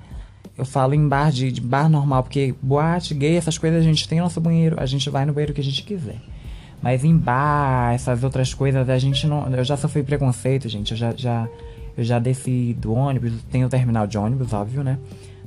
Eu 0.57 0.64
falo 0.64 0.93
em 0.93 1.07
bar 1.09 1.31
de, 1.31 1.52
de, 1.52 1.61
bar 1.61 1.88
normal, 1.88 2.25
porque 2.25 2.52
boate, 2.61 3.14
gay, 3.14 3.37
essas 3.37 3.57
coisas 3.57 3.81
a 3.81 3.85
gente 3.85 4.09
tem 4.09 4.19
nosso 4.19 4.40
banheiro, 4.40 4.75
a 4.81 4.87
gente 4.87 5.09
vai 5.09 5.25
no 5.25 5.33
banheiro 5.33 5.55
que 5.55 5.61
a 5.61 5.64
gente 5.64 5.85
quiser. 5.85 6.17
Mas 6.83 7.05
em 7.05 7.17
bar, 7.17 7.95
essas 7.95 8.25
outras 8.25 8.55
coisas, 8.55 8.88
a 8.88 8.99
gente 8.99 9.25
não. 9.26 9.49
Eu 9.55 9.62
já 9.62 9.76
sofri 9.76 10.02
preconceito, 10.02 10.69
gente. 10.69 10.90
Eu 10.90 10.97
já, 10.97 11.14
já, 11.17 11.49
eu 11.97 12.02
já 12.02 12.19
desci 12.19 12.76
do 12.78 12.93
ônibus, 12.93 13.33
tem 13.50 13.64
o 13.64 13.69
terminal 13.69 14.07
de 14.07 14.19
ônibus, 14.19 14.52
óbvio, 14.52 14.83
né? 14.83 14.99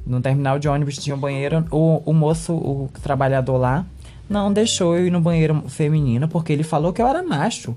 No 0.05 0.21
terminal 0.21 0.57
de 0.59 0.67
ônibus 0.67 0.97
tinha 0.97 1.15
um 1.15 1.19
banheiro, 1.19 1.65
o, 1.71 2.01
o 2.05 2.13
moço, 2.13 2.53
o 2.53 2.89
trabalhador 3.01 3.57
lá, 3.57 3.85
não 4.29 4.51
deixou 4.51 4.95
eu 4.95 5.07
ir 5.07 5.11
no 5.11 5.19
banheiro 5.19 5.63
feminino 5.67 6.27
porque 6.27 6.53
ele 6.53 6.63
falou 6.63 6.93
que 6.93 7.01
eu 7.01 7.07
era 7.07 7.21
macho. 7.21 7.75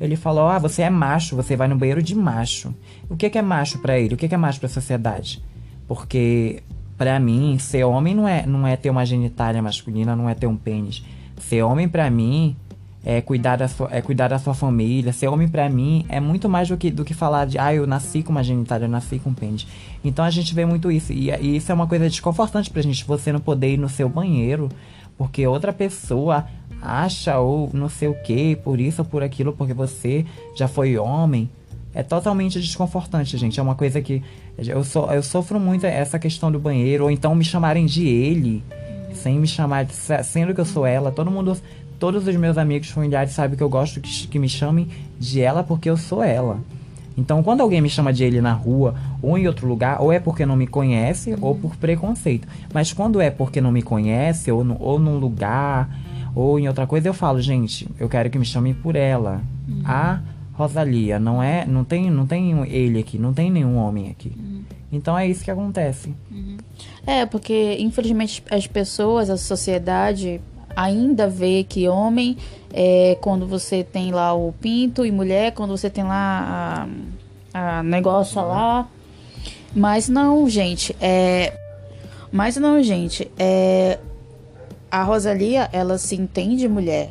Ele 0.00 0.16
falou: 0.16 0.48
"Ah, 0.48 0.58
você 0.58 0.82
é 0.82 0.90
macho, 0.90 1.36
você 1.36 1.56
vai 1.56 1.68
no 1.68 1.76
banheiro 1.76 2.02
de 2.02 2.14
macho". 2.14 2.74
O 3.08 3.16
que 3.16 3.30
que 3.30 3.38
é 3.38 3.42
macho 3.42 3.78
para 3.78 3.98
ele? 3.98 4.14
O 4.14 4.16
que 4.16 4.28
que 4.28 4.34
é 4.34 4.38
macho 4.38 4.60
para 4.60 4.66
a 4.66 4.70
sociedade? 4.70 5.42
Porque 5.88 6.62
para 6.96 7.18
mim, 7.18 7.58
ser 7.58 7.84
homem 7.84 8.14
não 8.14 8.28
é 8.28 8.46
não 8.46 8.66
é 8.66 8.76
ter 8.76 8.90
uma 8.90 9.04
genitália 9.04 9.62
masculina, 9.62 10.14
não 10.14 10.28
é 10.28 10.34
ter 10.34 10.46
um 10.46 10.56
pênis. 10.56 11.02
Ser 11.38 11.62
homem 11.62 11.88
para 11.88 12.10
mim 12.10 12.56
é 13.04 13.20
cuidar, 13.20 13.56
da 13.56 13.68
sua, 13.68 13.88
é 13.92 14.00
cuidar 14.00 14.28
da 14.28 14.38
sua 14.38 14.54
família. 14.54 15.12
Ser 15.12 15.28
homem 15.28 15.46
para 15.46 15.68
mim 15.68 16.06
é 16.08 16.18
muito 16.18 16.48
mais 16.48 16.68
do 16.68 16.76
que, 16.76 16.90
do 16.90 17.04
que 17.04 17.12
falar 17.12 17.44
de, 17.44 17.58
ah, 17.58 17.74
eu 17.74 17.86
nasci 17.86 18.22
com 18.22 18.32
uma 18.32 18.42
genitália, 18.42 18.86
eu 18.86 18.90
nasci 18.90 19.18
com 19.18 19.34
pênis. 19.34 19.66
Então 20.02 20.24
a 20.24 20.30
gente 20.30 20.54
vê 20.54 20.64
muito 20.64 20.90
isso. 20.90 21.12
E, 21.12 21.30
e 21.30 21.56
isso 21.56 21.70
é 21.70 21.74
uma 21.74 21.86
coisa 21.86 22.08
desconfortante 22.08 22.70
pra 22.70 22.80
gente, 22.80 23.04
você 23.04 23.30
não 23.30 23.40
poder 23.40 23.74
ir 23.74 23.76
no 23.76 23.88
seu 23.88 24.08
banheiro, 24.08 24.70
porque 25.18 25.46
outra 25.46 25.72
pessoa 25.72 26.46
acha 26.80 27.38
ou 27.38 27.70
não 27.72 27.88
sei 27.88 28.08
o 28.08 28.14
que, 28.14 28.56
por 28.56 28.80
isso 28.80 29.02
ou 29.02 29.06
por 29.06 29.22
aquilo, 29.22 29.52
porque 29.52 29.74
você 29.74 30.24
já 30.56 30.66
foi 30.66 30.96
homem. 30.96 31.50
É 31.94 32.02
totalmente 32.02 32.60
desconfortante, 32.60 33.36
gente. 33.38 33.60
É 33.60 33.62
uma 33.62 33.76
coisa 33.76 34.02
que 34.02 34.22
eu, 34.58 34.82
so, 34.82 35.06
eu 35.12 35.22
sofro 35.22 35.60
muito 35.60 35.86
essa 35.86 36.18
questão 36.18 36.50
do 36.50 36.58
banheiro, 36.58 37.04
ou 37.04 37.10
então 37.10 37.34
me 37.34 37.44
chamarem 37.44 37.86
de 37.86 38.06
ele, 38.06 38.64
sem 39.14 39.38
me 39.38 39.46
chamar, 39.46 39.86
sendo 40.24 40.52
que 40.52 40.60
eu 40.60 40.64
sou 40.64 40.84
ela. 40.84 41.12
Todo 41.12 41.30
mundo 41.30 41.56
todos 41.98 42.26
os 42.26 42.36
meus 42.36 42.58
amigos 42.58 42.88
familiares 42.90 43.32
sabem 43.32 43.56
que 43.56 43.62
eu 43.62 43.68
gosto 43.68 44.00
que, 44.00 44.28
que 44.28 44.38
me 44.38 44.48
chamem 44.48 44.88
de 45.18 45.40
ela 45.40 45.62
porque 45.62 45.88
eu 45.88 45.96
sou 45.96 46.22
ela. 46.22 46.58
Então, 47.16 47.42
quando 47.42 47.60
alguém 47.60 47.80
me 47.80 47.88
chama 47.88 48.12
de 48.12 48.24
ele 48.24 48.40
na 48.40 48.52
rua 48.52 48.94
ou 49.22 49.38
em 49.38 49.46
outro 49.46 49.66
lugar, 49.66 50.00
ou 50.02 50.12
é 50.12 50.18
porque 50.18 50.44
não 50.44 50.56
me 50.56 50.66
conhece 50.66 51.32
uhum. 51.32 51.38
ou 51.40 51.54
por 51.54 51.76
preconceito. 51.76 52.46
Mas 52.72 52.92
quando 52.92 53.20
é 53.20 53.30
porque 53.30 53.60
não 53.60 53.70
me 53.70 53.82
conhece, 53.82 54.50
ou, 54.50 54.64
no, 54.64 54.76
ou 54.80 54.98
num 54.98 55.18
lugar, 55.18 55.88
ou 56.34 56.58
em 56.58 56.66
outra 56.66 56.86
coisa, 56.86 57.08
eu 57.08 57.14
falo, 57.14 57.40
gente, 57.40 57.88
eu 57.98 58.08
quero 58.08 58.28
que 58.30 58.38
me 58.38 58.44
chamem 58.44 58.74
por 58.74 58.96
ela. 58.96 59.40
Uhum. 59.68 59.82
A 59.84 60.20
Rosalia, 60.54 61.18
não 61.18 61.42
é, 61.42 61.64
não 61.64 61.84
tem, 61.84 62.10
não 62.10 62.26
tem 62.26 62.52
ele 62.68 62.98
aqui, 62.98 63.18
não 63.18 63.32
tem 63.32 63.50
nenhum 63.50 63.76
homem 63.76 64.10
aqui. 64.10 64.32
Uhum. 64.36 64.62
Então 64.90 65.16
é 65.16 65.26
isso 65.26 65.44
que 65.44 65.50
acontece. 65.50 66.12
Uhum. 66.30 66.56
É, 67.06 67.26
porque 67.26 67.76
infelizmente 67.78 68.42
as 68.50 68.66
pessoas, 68.66 69.30
a 69.30 69.36
sociedade 69.36 70.40
ainda 70.76 71.28
vê 71.28 71.64
que 71.64 71.88
homem 71.88 72.36
é 72.72 73.16
quando 73.20 73.46
você 73.46 73.84
tem 73.84 74.10
lá 74.12 74.34
o 74.34 74.52
pinto 74.52 75.06
e 75.06 75.12
mulher 75.12 75.52
quando 75.52 75.76
você 75.76 75.88
tem 75.88 76.02
lá 76.04 76.88
a, 77.52 77.78
a 77.78 77.82
negócio 77.82 78.40
lá. 78.40 78.88
Mas 79.74 80.08
não, 80.08 80.48
gente, 80.48 80.94
é. 81.00 81.52
Mas 82.30 82.56
não, 82.56 82.82
gente, 82.82 83.30
é. 83.38 83.98
A 84.90 85.02
Rosalia, 85.02 85.68
ela 85.72 85.98
se 85.98 86.14
entende 86.14 86.68
mulher 86.68 87.10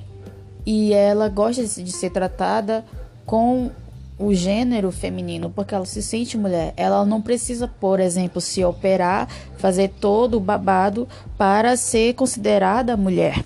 e 0.65 0.93
ela 0.93 1.27
gosta 1.27 1.65
de 1.65 1.91
ser 1.91 2.09
tratada 2.11 2.85
com 3.25 3.69
o 4.17 4.33
gênero 4.33 4.91
feminino, 4.91 5.49
porque 5.49 5.75
ela 5.75 5.85
se 5.85 6.01
sente 6.01 6.37
mulher. 6.37 6.73
Ela 6.77 7.05
não 7.05 7.21
precisa, 7.21 7.67
por 7.67 7.99
exemplo, 7.99 8.39
se 8.39 8.63
operar, 8.63 9.27
fazer 9.57 9.89
todo 9.99 10.37
o 10.37 10.39
babado 10.39 11.07
para 11.37 11.75
ser 11.75 12.13
considerada 12.13 12.95
mulher. 12.95 13.43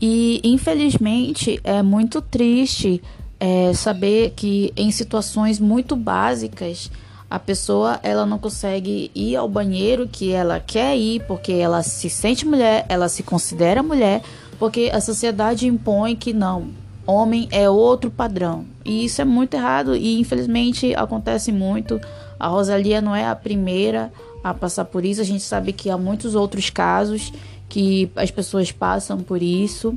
E 0.00 0.40
infelizmente 0.44 1.60
é 1.64 1.82
muito 1.82 2.20
triste 2.20 3.02
é, 3.40 3.72
saber 3.74 4.32
que 4.36 4.72
em 4.76 4.90
situações 4.90 5.58
muito 5.58 5.96
básicas 5.96 6.90
a 7.28 7.38
pessoa 7.38 7.98
ela 8.02 8.24
não 8.24 8.38
consegue 8.38 9.10
ir 9.14 9.36
ao 9.36 9.48
banheiro 9.48 10.06
que 10.06 10.32
ela 10.32 10.60
quer 10.60 10.96
ir 10.96 11.24
porque 11.26 11.52
ela 11.52 11.82
se 11.82 12.08
sente 12.08 12.46
mulher, 12.46 12.86
ela 12.88 13.08
se 13.08 13.22
considera 13.22 13.82
mulher, 13.82 14.22
porque 14.58 14.90
a 14.92 15.00
sociedade 15.00 15.66
impõe 15.66 16.14
que 16.14 16.32
não, 16.32 16.68
homem 17.06 17.48
é 17.50 17.68
outro 17.68 18.10
padrão. 18.10 18.64
E 18.84 19.04
isso 19.04 19.20
é 19.20 19.24
muito 19.24 19.54
errado 19.54 19.96
e 19.96 20.20
infelizmente 20.20 20.94
acontece 20.94 21.50
muito. 21.50 22.00
A 22.38 22.48
Rosalia 22.48 23.00
não 23.00 23.14
é 23.14 23.26
a 23.26 23.34
primeira 23.34 24.12
a 24.44 24.54
passar 24.54 24.84
por 24.84 25.04
isso, 25.04 25.20
a 25.20 25.24
gente 25.24 25.42
sabe 25.42 25.72
que 25.72 25.90
há 25.90 25.98
muitos 25.98 26.36
outros 26.36 26.70
casos 26.70 27.32
que 27.68 28.10
as 28.16 28.30
pessoas 28.30 28.72
passam 28.72 29.18
por 29.18 29.42
isso. 29.42 29.96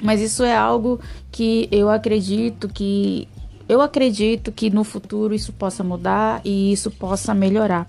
Mas 0.00 0.20
isso 0.20 0.42
é 0.42 0.54
algo 0.54 1.00
que 1.30 1.68
eu 1.70 1.88
acredito 1.88 2.68
que 2.68 3.28
eu 3.68 3.80
acredito 3.80 4.52
que 4.52 4.68
no 4.68 4.84
futuro 4.84 5.34
isso 5.34 5.52
possa 5.52 5.82
mudar 5.82 6.40
e 6.44 6.72
isso 6.72 6.90
possa 6.90 7.34
melhorar. 7.34 7.88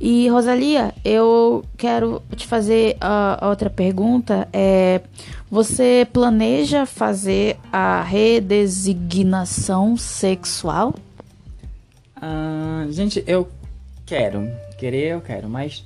E 0.00 0.28
Rosalia, 0.28 0.94
eu 1.04 1.62
quero 1.76 2.22
te 2.34 2.46
fazer 2.46 2.96
a, 3.00 3.48
outra 3.48 3.68
pergunta. 3.68 4.48
É, 4.50 5.02
você 5.50 6.08
planeja 6.10 6.86
fazer 6.86 7.58
a 7.70 8.02
redesignação 8.02 9.98
sexual? 9.98 10.94
Ah, 12.16 12.86
gente, 12.88 13.22
eu 13.26 13.48
quero. 14.06 14.50
Querer 14.78 15.12
eu 15.12 15.20
quero, 15.20 15.50
mas 15.50 15.84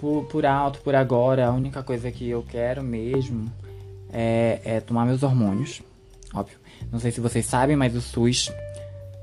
por, 0.00 0.24
por 0.24 0.46
alto, 0.46 0.80
por 0.80 0.94
agora, 0.94 1.46
a 1.46 1.52
única 1.52 1.82
coisa 1.82 2.10
que 2.10 2.28
eu 2.28 2.42
quero 2.42 2.82
mesmo 2.82 3.52
é, 4.10 4.60
é 4.64 4.80
tomar 4.80 5.04
meus 5.04 5.22
hormônios. 5.22 5.82
Óbvio. 6.32 6.56
Não 6.90 6.98
sei 6.98 7.12
se 7.12 7.20
vocês 7.20 7.44
sabem, 7.44 7.76
mas 7.76 7.94
o 7.94 8.00
SUS 8.00 8.50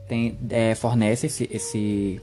tem, 0.07 0.37
é, 0.49 0.75
fornece 0.75 1.25
esse, 1.25 1.49
esse 1.51 2.21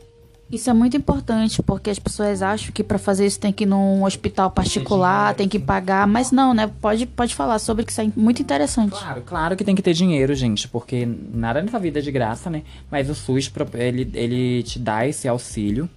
isso 0.50 0.70
é 0.70 0.74
muito 0.74 0.96
importante, 0.96 1.62
porque 1.62 1.90
as 1.90 1.98
pessoas 1.98 2.42
acham 2.42 2.70
que 2.70 2.84
para 2.84 2.98
fazer 2.98 3.26
isso 3.26 3.40
tem 3.40 3.52
que 3.52 3.64
ir 3.64 3.66
num 3.66 4.04
hospital 4.04 4.50
particular, 4.50 5.34
tem 5.34 5.48
que 5.48 5.58
pagar, 5.58 6.06
mas 6.06 6.30
não, 6.30 6.54
né? 6.54 6.70
Pode, 6.80 7.06
pode 7.06 7.34
falar 7.34 7.58
sobre 7.58 7.84
que 7.84 7.90
isso 7.90 8.00
é 8.00 8.08
muito 8.14 8.40
interessante. 8.40 8.90
Claro, 8.90 9.22
claro 9.22 9.56
que 9.56 9.64
tem 9.64 9.74
que 9.74 9.82
ter 9.82 9.94
dinheiro, 9.94 10.34
gente, 10.34 10.68
porque 10.68 11.08
nada 11.32 11.60
nessa 11.60 11.78
vida 11.78 11.98
é 11.98 12.02
de 12.02 12.12
graça, 12.12 12.50
né? 12.50 12.62
Mas 12.90 13.08
o 13.08 13.14
SUS, 13.14 13.50
ele, 13.72 14.08
ele 14.14 14.62
te 14.62 14.78
dá 14.78 15.08
esse 15.08 15.26
auxílio, 15.26 15.88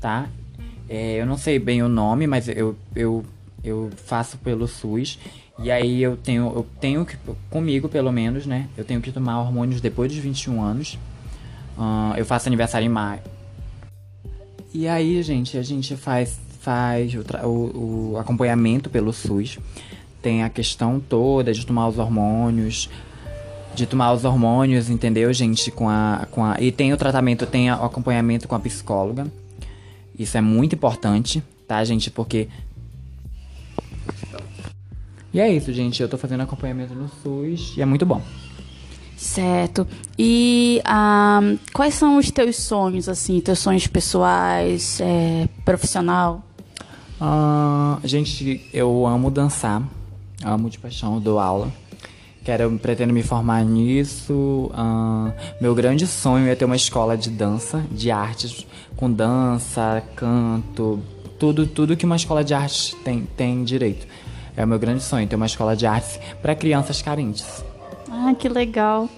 tá? 0.00 0.28
É, 0.94 1.18
eu 1.18 1.24
não 1.24 1.38
sei 1.38 1.58
bem 1.58 1.82
o 1.82 1.88
nome, 1.88 2.26
mas 2.26 2.48
eu, 2.48 2.76
eu, 2.94 3.24
eu 3.64 3.88
faço 3.96 4.36
pelo 4.36 4.68
SUS. 4.68 5.18
E 5.58 5.70
aí 5.70 6.02
eu 6.02 6.18
tenho, 6.18 6.52
eu 6.54 6.66
tenho 6.78 7.06
que, 7.06 7.16
comigo 7.48 7.88
pelo 7.88 8.12
menos, 8.12 8.44
né? 8.44 8.68
Eu 8.76 8.84
tenho 8.84 9.00
que 9.00 9.10
tomar 9.10 9.40
hormônios 9.40 9.80
depois 9.80 10.12
dos 10.12 10.20
21 10.20 10.62
anos. 10.62 10.98
Uh, 11.78 12.14
eu 12.18 12.26
faço 12.26 12.46
aniversário 12.46 12.84
em 12.84 12.90
maio. 12.90 13.22
E 14.74 14.86
aí, 14.86 15.22
gente, 15.22 15.56
a 15.56 15.62
gente 15.62 15.96
faz, 15.96 16.38
faz 16.60 17.14
o, 17.14 17.48
o, 17.48 18.12
o 18.12 18.18
acompanhamento 18.18 18.90
pelo 18.90 19.14
SUS. 19.14 19.58
Tem 20.20 20.42
a 20.42 20.50
questão 20.50 21.00
toda 21.00 21.54
de 21.54 21.64
tomar 21.64 21.88
os 21.88 21.98
hormônios, 21.98 22.90
de 23.74 23.86
tomar 23.86 24.12
os 24.12 24.26
hormônios, 24.26 24.90
entendeu, 24.90 25.32
gente? 25.32 25.70
Com 25.70 25.88
a, 25.88 26.26
com 26.30 26.44
a, 26.44 26.60
e 26.60 26.70
tem 26.70 26.92
o 26.92 26.98
tratamento, 26.98 27.46
tem 27.46 27.70
o 27.70 27.82
acompanhamento 27.82 28.46
com 28.46 28.54
a 28.54 28.60
psicóloga. 28.60 29.26
Isso 30.18 30.36
é 30.36 30.40
muito 30.40 30.74
importante, 30.74 31.42
tá, 31.66 31.82
gente? 31.84 32.10
Porque. 32.10 32.48
E 35.32 35.40
é 35.40 35.50
isso, 35.52 35.72
gente. 35.72 36.02
Eu 36.02 36.08
tô 36.08 36.18
fazendo 36.18 36.42
acompanhamento 36.42 36.94
no 36.94 37.08
SUS 37.08 37.74
e 37.76 37.82
é 37.82 37.86
muito 37.86 38.04
bom. 38.04 38.20
Certo. 39.16 39.86
E 40.18 40.82
um, 40.84 41.56
quais 41.72 41.94
são 41.94 42.18
os 42.18 42.30
teus 42.30 42.56
sonhos, 42.56 43.08
assim, 43.08 43.40
teus 43.40 43.60
sonhos 43.60 43.86
pessoais, 43.86 45.00
é, 45.00 45.48
profissional? 45.64 46.42
Uh, 47.20 48.06
gente, 48.06 48.68
eu 48.72 49.06
amo 49.06 49.30
dançar, 49.30 49.80
amo 50.44 50.68
de 50.68 50.76
paixão, 50.76 51.20
dou 51.20 51.38
aula. 51.38 51.72
Quero, 52.44 52.76
pretendo 52.78 53.12
me 53.12 53.22
formar 53.22 53.64
nisso. 53.64 54.68
Uh, 54.72 55.32
meu 55.60 55.74
grande 55.76 56.08
sonho 56.08 56.48
é 56.48 56.56
ter 56.56 56.64
uma 56.64 56.74
escola 56.74 57.16
de 57.16 57.30
dança, 57.30 57.84
de 57.90 58.10
artes, 58.10 58.66
com 58.96 59.10
dança, 59.10 60.02
canto, 60.16 61.00
tudo, 61.38 61.68
tudo 61.68 61.96
que 61.96 62.04
uma 62.04 62.16
escola 62.16 62.42
de 62.42 62.52
artes 62.52 62.96
tem, 63.04 63.28
tem 63.36 63.62
direito. 63.62 64.08
É 64.56 64.64
o 64.64 64.68
meu 64.68 64.78
grande 64.78 65.04
sonho, 65.04 65.26
ter 65.28 65.36
uma 65.36 65.46
escola 65.46 65.76
de 65.76 65.86
artes 65.86 66.18
para 66.40 66.54
crianças 66.56 67.00
carentes. 67.00 67.64
Ah, 68.10 68.34
que 68.36 68.48
legal. 68.48 69.08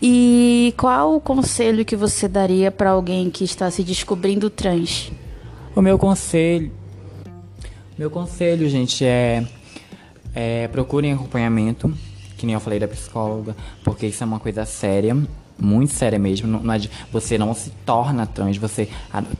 E 0.00 0.74
qual 0.76 1.14
o 1.14 1.20
conselho 1.20 1.84
que 1.84 1.94
você 1.94 2.26
daria 2.26 2.72
para 2.72 2.90
alguém 2.90 3.30
que 3.30 3.44
está 3.44 3.70
se 3.70 3.84
descobrindo 3.84 4.50
trans? 4.50 5.12
O 5.76 5.80
meu 5.80 5.96
conselho, 5.96 6.72
meu 7.96 8.10
conselho, 8.10 8.68
gente, 8.68 9.04
é, 9.04 9.46
é 10.34 10.66
procurem 10.66 11.12
acompanhamento 11.12 11.94
que 12.42 12.46
nem 12.46 12.54
eu 12.54 12.60
falei 12.60 12.80
da 12.80 12.88
psicóloga, 12.88 13.54
porque 13.84 14.06
isso 14.06 14.20
é 14.20 14.26
uma 14.26 14.40
coisa 14.40 14.64
séria, 14.64 15.16
muito 15.56 15.92
séria 15.92 16.18
mesmo. 16.18 16.48
Não, 16.48 16.72
é 16.72 16.78
de, 16.78 16.90
você 17.12 17.38
não 17.38 17.54
se 17.54 17.70
torna 17.86 18.26
trans, 18.26 18.56
você 18.56 18.88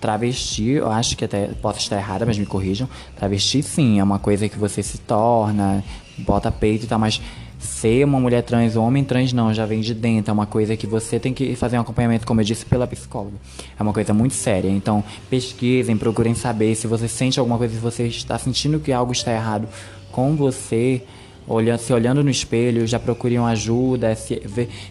travesti, 0.01 0.71
eu 0.71 0.89
acho 0.89 1.17
que 1.17 1.25
até 1.25 1.49
posso 1.61 1.81
estar 1.81 1.97
errada, 1.97 2.25
mas 2.25 2.39
me 2.39 2.47
corrijam. 2.47 2.89
Travesti 3.17 3.61
sim, 3.61 3.99
é 3.99 4.05
uma 4.05 4.21
coisa 4.21 4.49
que 4.49 4.57
você 4.57 4.85
se 4.85 4.99
torna, 4.99 5.83
bota 6.19 6.49
peito 6.53 6.85
e 6.85 6.87
tal, 6.87 6.97
mas 6.97 7.21
ser 7.59 8.05
uma 8.05 8.21
mulher 8.21 8.43
trans 8.45 8.77
ou 8.77 8.85
homem 8.85 9.03
trans 9.03 9.33
não, 9.33 9.53
já 9.53 9.67
vem 9.67 9.81
de 9.81 9.95
dentro, 9.95 10.31
é 10.31 10.33
uma 10.33 10.47
coisa 10.47 10.77
que 10.77 10.87
você 10.87 11.19
tem 11.19 11.35
que 11.35 11.57
fazer 11.57 11.79
um 11.79 11.81
acompanhamento, 11.81 12.25
como 12.25 12.41
eu 12.41 12.45
disse, 12.45 12.65
pela 12.65 12.87
psicóloga. 12.87 13.35
É 13.77 13.83
uma 13.83 13.93
coisa 13.93 14.15
muito 14.15 14.35
séria. 14.35 14.69
Então, 14.69 15.03
pesquisem, 15.29 15.97
procurem 15.97 16.37
saber 16.37 16.77
se 16.77 16.87
você 16.87 17.09
sente 17.09 17.41
alguma 17.41 17.59
coisa, 17.59 17.75
se 17.75 17.81
você 17.81 18.07
está 18.07 18.39
sentindo 18.39 18.79
que 18.79 18.93
algo 18.93 19.11
está 19.11 19.33
errado 19.33 19.67
com 20.13 20.37
você, 20.37 21.03
olhando, 21.47 21.79
se 21.79 21.93
olhando 21.93 22.23
no 22.23 22.31
espelho, 22.31 22.87
já 22.87 22.99
procuriam 22.99 23.47
ajuda. 23.47 24.15
Se, 24.15 24.43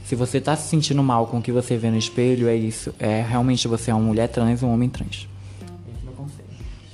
se 0.04 0.16
você 0.16 0.38
está 0.38 0.56
se 0.56 0.70
sentindo 0.70 1.02
mal 1.04 1.28
com 1.28 1.38
o 1.38 1.42
que 1.42 1.52
você 1.52 1.78
vê 1.78 1.90
no 1.90 1.98
espelho, 1.98 2.48
é 2.48 2.56
isso. 2.56 2.94
É 3.00 3.22
realmente 3.22 3.68
você 3.68 3.92
é 3.92 3.94
uma 3.94 4.04
mulher 4.04 4.28
trans 4.28 4.64
um 4.64 4.72
homem 4.72 4.90
trans. 4.90 5.28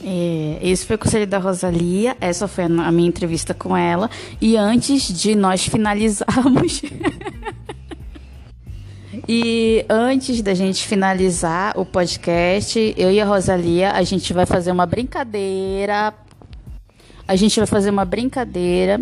É, 0.04 0.60
esse 0.62 0.86
foi 0.86 0.96
o 0.96 1.00
conselho 1.00 1.28
da 1.28 1.38
Rosalia, 1.38 2.16
essa 2.22 2.48
foi 2.48 2.64
a 2.64 2.92
minha 2.92 3.10
entrevista 3.10 3.54
com 3.54 3.76
ela. 3.76 4.10
E 4.40 4.56
antes 4.56 5.08
de 5.08 5.36
nós 5.36 5.66
finalizarmos. 5.66 6.82
e 9.28 9.84
antes 9.90 10.42
da 10.42 10.54
gente 10.54 10.88
finalizar 10.88 11.78
o 11.78 11.84
podcast, 11.84 12.94
eu 12.96 13.12
e 13.12 13.20
a 13.20 13.26
Rosalia, 13.26 13.92
a 13.92 14.04
gente 14.04 14.32
vai 14.32 14.46
fazer 14.46 14.72
uma 14.72 14.86
brincadeira. 14.86 16.14
A 17.28 17.36
gente 17.36 17.60
vai 17.60 17.68
fazer 17.68 17.90
uma 17.90 18.06
brincadeira 18.06 19.02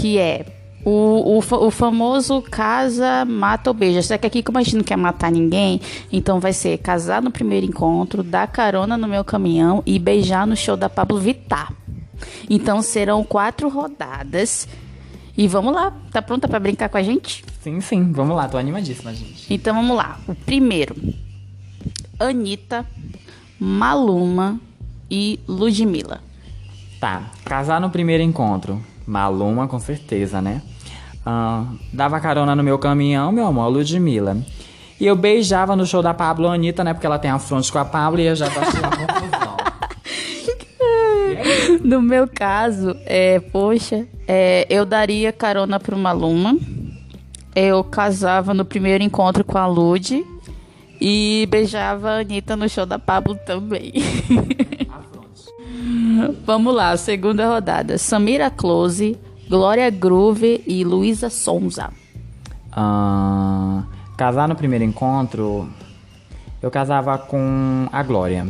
que 0.00 0.18
é 0.18 0.44
o, 0.84 1.38
o, 1.38 1.38
o, 1.38 1.70
famoso 1.70 2.42
casa, 2.42 3.24
mata 3.24 3.70
ou 3.70 3.74
beija. 3.74 4.02
Só 4.02 4.18
que 4.18 4.26
aqui, 4.26 4.42
como 4.42 4.58
a 4.58 4.62
gente 4.62 4.76
não 4.76 4.84
quer 4.84 4.96
matar 4.96 5.32
ninguém, 5.32 5.80
então 6.12 6.38
vai 6.38 6.52
ser 6.52 6.78
casar 6.78 7.22
no 7.22 7.30
primeiro 7.30 7.64
encontro, 7.64 8.22
dar 8.22 8.46
carona 8.46 8.96
no 8.96 9.08
meu 9.08 9.24
caminhão 9.24 9.82
e 9.86 9.98
beijar 9.98 10.46
no 10.46 10.56
show 10.56 10.76
da 10.76 10.90
Pablo 10.90 11.18
Vittar. 11.18 11.72
Então 12.48 12.82
serão 12.82 13.24
quatro 13.24 13.68
rodadas. 13.68 14.68
E 15.36 15.48
vamos 15.48 15.74
lá, 15.74 15.92
tá 16.12 16.22
pronta 16.22 16.46
para 16.46 16.60
brincar 16.60 16.88
com 16.88 16.96
a 16.96 17.02
gente? 17.02 17.44
Sim, 17.60 17.80
sim, 17.80 18.12
vamos 18.12 18.36
lá, 18.36 18.46
tô 18.46 18.56
animadíssima, 18.56 19.12
gente. 19.12 19.52
Então 19.52 19.74
vamos 19.74 19.96
lá. 19.96 20.20
O 20.28 20.34
primeiro: 20.34 20.94
Anitta, 22.20 22.86
Maluma 23.58 24.60
e 25.10 25.40
Ludmilla. 25.48 26.20
Tá, 27.00 27.30
casar 27.44 27.80
no 27.80 27.90
primeiro 27.90 28.22
encontro. 28.22 28.80
Maluma, 29.06 29.68
com 29.68 29.78
certeza, 29.78 30.40
né? 30.40 30.62
Ah, 31.24 31.64
dava 31.92 32.20
carona 32.20 32.54
no 32.54 32.62
meu 32.62 32.78
caminhão, 32.78 33.32
meu 33.32 33.46
amor, 33.46 33.68
Ludmilla. 33.68 34.36
E 35.00 35.06
eu 35.06 35.16
beijava 35.16 35.74
no 35.74 35.86
show 35.86 36.02
da 36.02 36.14
Pablo 36.14 36.48
Anitta, 36.48 36.84
né? 36.84 36.92
Porque 36.94 37.06
ela 37.06 37.18
tem 37.18 37.30
a 37.30 37.38
fronte 37.38 37.70
com 37.72 37.78
a 37.78 37.84
Pablo 37.84 38.20
e 38.20 38.26
eu 38.26 38.36
já 38.36 38.46
achando 38.46 38.78
uma 38.78 38.90
confusão. 38.90 39.56
no 41.82 42.00
meu 42.00 42.28
caso, 42.28 42.96
é, 43.04 43.40
poxa, 43.40 44.06
é, 44.28 44.66
eu 44.70 44.84
daria 44.84 45.32
carona 45.32 45.80
pro 45.80 45.96
Maluma. 45.96 46.56
Eu 47.54 47.84
casava 47.84 48.52
no 48.52 48.64
primeiro 48.64 49.02
encontro 49.02 49.44
com 49.44 49.58
a 49.58 49.66
Lud. 49.66 50.24
E 51.00 51.46
beijava 51.50 52.10
a 52.10 52.20
Anitta 52.20 52.56
no 52.56 52.68
show 52.68 52.86
da 52.86 52.98
Pablo 52.98 53.34
também. 53.44 53.92
Vamos 56.44 56.74
lá, 56.74 56.96
segunda 56.96 57.46
rodada. 57.46 57.98
Samira 57.98 58.50
Close, 58.50 59.18
Glória 59.48 59.88
Groove 59.90 60.62
e 60.66 60.84
Luísa 60.84 61.30
Sonza. 61.30 61.90
Uh, 62.70 63.82
casar 64.16 64.48
no 64.48 64.56
primeiro 64.56 64.84
encontro, 64.84 65.68
eu 66.62 66.70
casava 66.70 67.16
com 67.18 67.88
a 67.92 68.02
Glória. 68.02 68.46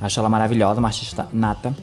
Acho 0.00 0.20
ela 0.20 0.28
maravilhosa, 0.28 0.78
uma 0.78 0.88
artista 0.88 1.28
nata. 1.32 1.74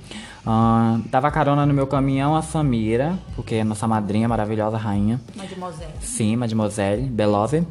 Uh, 0.45 1.01
dava 1.09 1.31
carona 1.31 1.65
no 1.65 1.73
meu 1.73 1.87
caminhão 1.87 2.35
a 2.35 2.41
Samira, 2.41 3.17
porque 3.35 3.55
é 3.55 3.63
nossa 3.63 3.87
madrinha 3.87 4.27
maravilhosa, 4.27 4.77
rainha. 4.77 5.19
Mademoiselle. 5.35 5.93
Sim, 5.99 6.35
Mademoiselle, 6.35 7.01
Belove, 7.03 7.65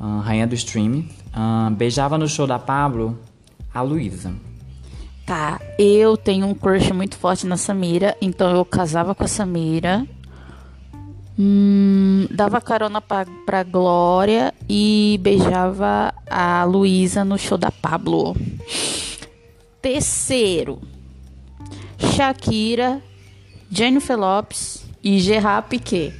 uh, 0.00 0.18
rainha 0.20 0.46
do 0.46 0.54
stream. 0.54 1.04
Uh, 1.34 1.70
beijava 1.70 2.18
no 2.18 2.28
show 2.28 2.46
da 2.46 2.58
Pablo 2.58 3.16
a 3.72 3.80
Luísa. 3.80 4.32
Tá, 5.24 5.59
eu 5.82 6.14
tenho 6.14 6.46
um 6.46 6.52
crush 6.52 6.92
muito 6.92 7.16
forte 7.16 7.46
na 7.46 7.56
Samira, 7.56 8.14
então 8.20 8.54
eu 8.54 8.62
casava 8.66 9.14
com 9.14 9.24
a 9.24 9.28
Samira. 9.28 10.06
Hum, 11.38 12.26
dava 12.30 12.60
carona 12.60 13.00
pra, 13.00 13.24
pra 13.46 13.62
Glória 13.62 14.52
e 14.68 15.18
beijava 15.22 16.12
a 16.28 16.64
Luísa 16.64 17.24
no 17.24 17.38
show 17.38 17.56
da 17.56 17.70
Pablo. 17.70 18.36
Terceiro, 19.80 20.82
Shakira, 22.14 23.00
Jennifer 23.70 24.18
Lopes 24.18 24.84
e 25.02 25.18
Gerard 25.18 25.66
Piquet. 25.70 26.12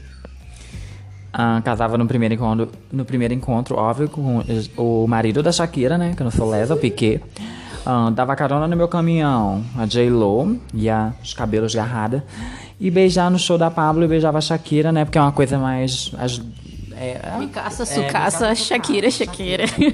Ah, 1.31 1.61
casava 1.63 1.99
no 1.99 2.07
primeiro 2.07 2.33
encontro, 2.33 2.73
no 2.91 3.05
primeiro 3.05 3.35
encontro, 3.35 3.77
óbvio, 3.77 4.09
com 4.09 4.43
o 4.79 5.07
marido 5.07 5.43
da 5.43 5.53
Shakira, 5.53 5.99
né? 5.99 6.15
Que 6.17 6.23
eu 6.23 6.25
não 6.25 6.31
sou 6.31 6.49
lesa, 6.49 6.75
o 6.75 6.79
Piquet. 6.79 7.21
Uh, 7.87 8.11
dava 8.11 8.37
carona 8.37 8.69
no 8.69 8.77
meu 8.77 8.89
caminhão, 8.89 9.65
a 9.77 9.87
J-Lo 9.87 10.59
e 10.75 10.89
a, 10.91 11.13
os 11.23 11.33
cabelos 11.33 11.75
garrada. 11.75 12.25
E 12.79 12.91
beijar 12.91 13.31
no 13.31 13.39
show 13.39 13.59
da 13.59 13.71
Pablo 13.71 14.05
e 14.05 14.09
beijava 14.09 14.39
a 14.39 14.41
Shakira, 14.41 14.91
né? 14.93 15.05
Porque 15.05 15.19
é 15.19 15.21
uma 15.21 15.33
coisa 15.33 15.59
mais. 15.59 16.13
As, 16.19 16.41
é, 16.97 17.39
Micaça, 17.39 17.87
sucaça, 17.87 18.49
é, 18.49 18.55
Shakira, 18.55 19.11
Shakira. 19.11 19.67
Shakira. 19.67 19.91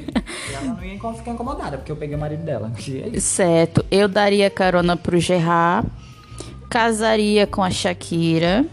E 0.51 0.55
ela 0.55 0.75
não 0.75 0.85
ia 0.85 1.15
ficar 1.15 1.31
incomodada, 1.31 1.79
porque 1.79 1.93
eu 1.93 1.97
peguei 1.97 2.17
o 2.17 2.19
marido 2.19 2.45
dela. 2.45 2.73
É 3.15 3.21
certo. 3.21 3.85
Eu 3.91 4.09
daria 4.09 4.51
carona 4.51 4.97
pro 4.97 5.19
Gerard, 5.21 5.87
casaria 6.69 7.47
com 7.47 7.63
a 7.63 7.71
Shakira 7.71 8.67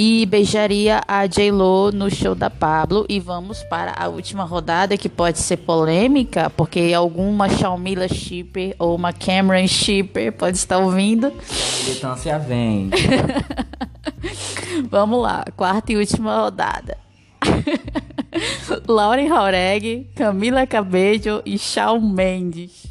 e 0.00 0.24
beijaria 0.26 1.00
a 1.08 1.26
J-Lo 1.26 1.90
no 1.90 2.08
show 2.08 2.32
da 2.32 2.48
Pablo. 2.48 3.04
E 3.08 3.18
vamos 3.18 3.64
para 3.64 3.92
a 3.98 4.06
última 4.06 4.44
rodada, 4.44 4.96
que 4.96 5.08
pode 5.08 5.40
ser 5.40 5.56
polêmica, 5.56 6.48
porque 6.50 6.92
alguma 6.94 7.48
Shaumila 7.48 8.06
Shipper 8.06 8.76
ou 8.78 8.94
uma 8.94 9.12
Cameron 9.12 9.66
Shipper 9.66 10.32
pode 10.32 10.56
estar 10.56 10.78
ouvindo. 10.78 11.26
A 11.26 11.84
militância 11.84 12.38
vem. 12.38 12.90
vamos 14.88 15.20
lá, 15.20 15.44
quarta 15.56 15.92
e 15.92 15.96
última 15.96 16.42
rodada. 16.42 16.96
Lauren 18.86 19.28
Haureg, 19.32 20.06
Camila 20.14 20.64
Cabello 20.64 21.42
e 21.44 21.58
Shawn 21.58 21.98
Mendes. 21.98 22.86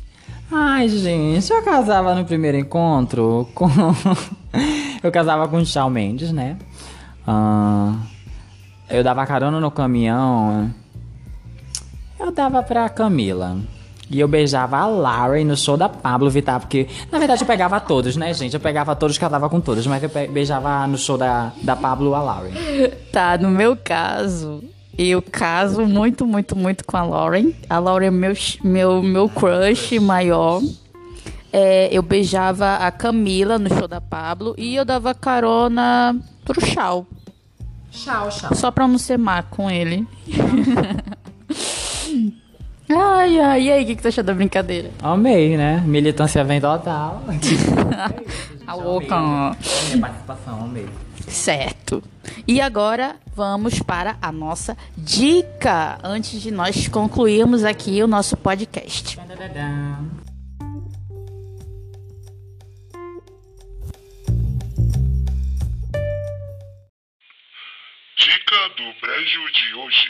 Ai, 0.51 0.89
gente, 0.89 1.51
eu 1.53 1.61
casava 1.61 2.13
no 2.15 2.25
primeiro 2.25 2.57
encontro 2.57 3.47
com. 3.55 3.69
eu 5.01 5.09
casava 5.09 5.47
com 5.47 5.57
o 5.57 5.65
Shawn 5.65 5.89
Mendes, 5.89 6.33
né? 6.33 6.57
Uh, 7.27 7.99
eu 8.89 9.03
dava 9.03 9.25
carona 9.25 9.59
no 9.59 9.69
caminhão. 9.69 10.73
Eu 12.19 12.31
dava 12.31 12.63
pra 12.63 12.87
Camila. 12.89 13.57
E 14.09 14.21
eu 14.21 14.27
beijava 14.27 14.77
a 14.77 14.85
Larry 14.85 15.43
no 15.43 15.57
show 15.57 15.75
da 15.75 15.89
Pablo 15.89 16.29
Vittar, 16.29 16.61
porque 16.61 16.87
na 17.11 17.19
verdade 17.19 17.41
eu 17.41 17.47
pegava 17.47 17.77
todos, 17.81 18.15
né, 18.15 18.33
gente? 18.33 18.53
Eu 18.53 18.59
pegava 18.59 18.95
todos, 18.95 19.17
casava 19.17 19.49
com 19.49 19.59
todos, 19.59 19.85
mas 19.85 20.01
eu 20.01 20.09
beijava 20.29 20.87
no 20.87 20.97
show 20.97 21.17
da, 21.17 21.51
da 21.61 21.75
Pablo 21.75 22.15
a 22.15 22.21
Larry. 22.21 22.51
Tá, 23.11 23.37
no 23.37 23.49
meu 23.49 23.75
caso, 23.75 24.63
eu 24.97 25.21
caso 25.21 25.85
muito, 25.85 26.25
muito, 26.25 26.55
muito 26.55 26.85
com 26.85 26.95
a 26.95 27.03
Lauren. 27.03 27.51
A 27.69 27.79
Lauren 27.79 28.07
é 28.07 28.11
meu, 28.11 28.33
meu, 28.63 29.03
meu 29.03 29.27
crush 29.27 29.99
maior. 29.99 30.61
É, 31.51 31.89
eu 31.91 32.01
beijava 32.01 32.75
a 32.75 32.91
Camila 32.91 33.57
no 33.57 33.67
show 33.69 33.87
da 33.87 33.99
Pablo 33.99 34.53
e 34.57 34.75
eu 34.75 34.85
dava 34.85 35.13
carona 35.13 36.15
pro 36.45 36.65
Chau. 36.65 37.05
Tchau, 37.91 38.29
tchau. 38.29 38.55
Só 38.55 38.71
pra 38.71 38.87
não 38.87 38.97
ser 38.97 39.17
má 39.17 39.43
com 39.43 39.69
ele. 39.69 40.07
ai, 42.89 43.39
ai, 43.39 43.61
e 43.63 43.71
aí, 43.71 43.83
o 43.83 43.87
que, 43.87 43.95
que 43.95 44.01
você 44.01 44.07
achou 44.09 44.23
da 44.23 44.33
brincadeira? 44.33 44.91
Amei, 45.01 45.57
né? 45.57 45.83
Militância 45.85 46.43
vem 46.43 46.61
total. 46.61 47.23
a 48.65 48.73
louca. 48.73 49.19
Minha 49.19 49.99
participação, 50.01 50.63
amei. 50.63 50.87
Certo. 51.27 52.01
E 52.47 52.61
agora 52.61 53.15
vamos 53.35 53.79
para 53.79 54.17
a 54.21 54.31
nossa 54.31 54.77
dica, 54.97 55.97
antes 56.03 56.41
de 56.41 56.51
nós 56.51 56.87
concluirmos 56.87 57.63
aqui 57.63 58.01
o 58.01 58.07
nosso 58.07 58.37
podcast. 58.37 59.19
Dica 68.17 68.69
do 68.75 68.83
Brejo 68.99 69.51
de 69.51 69.75
hoje. 69.75 70.07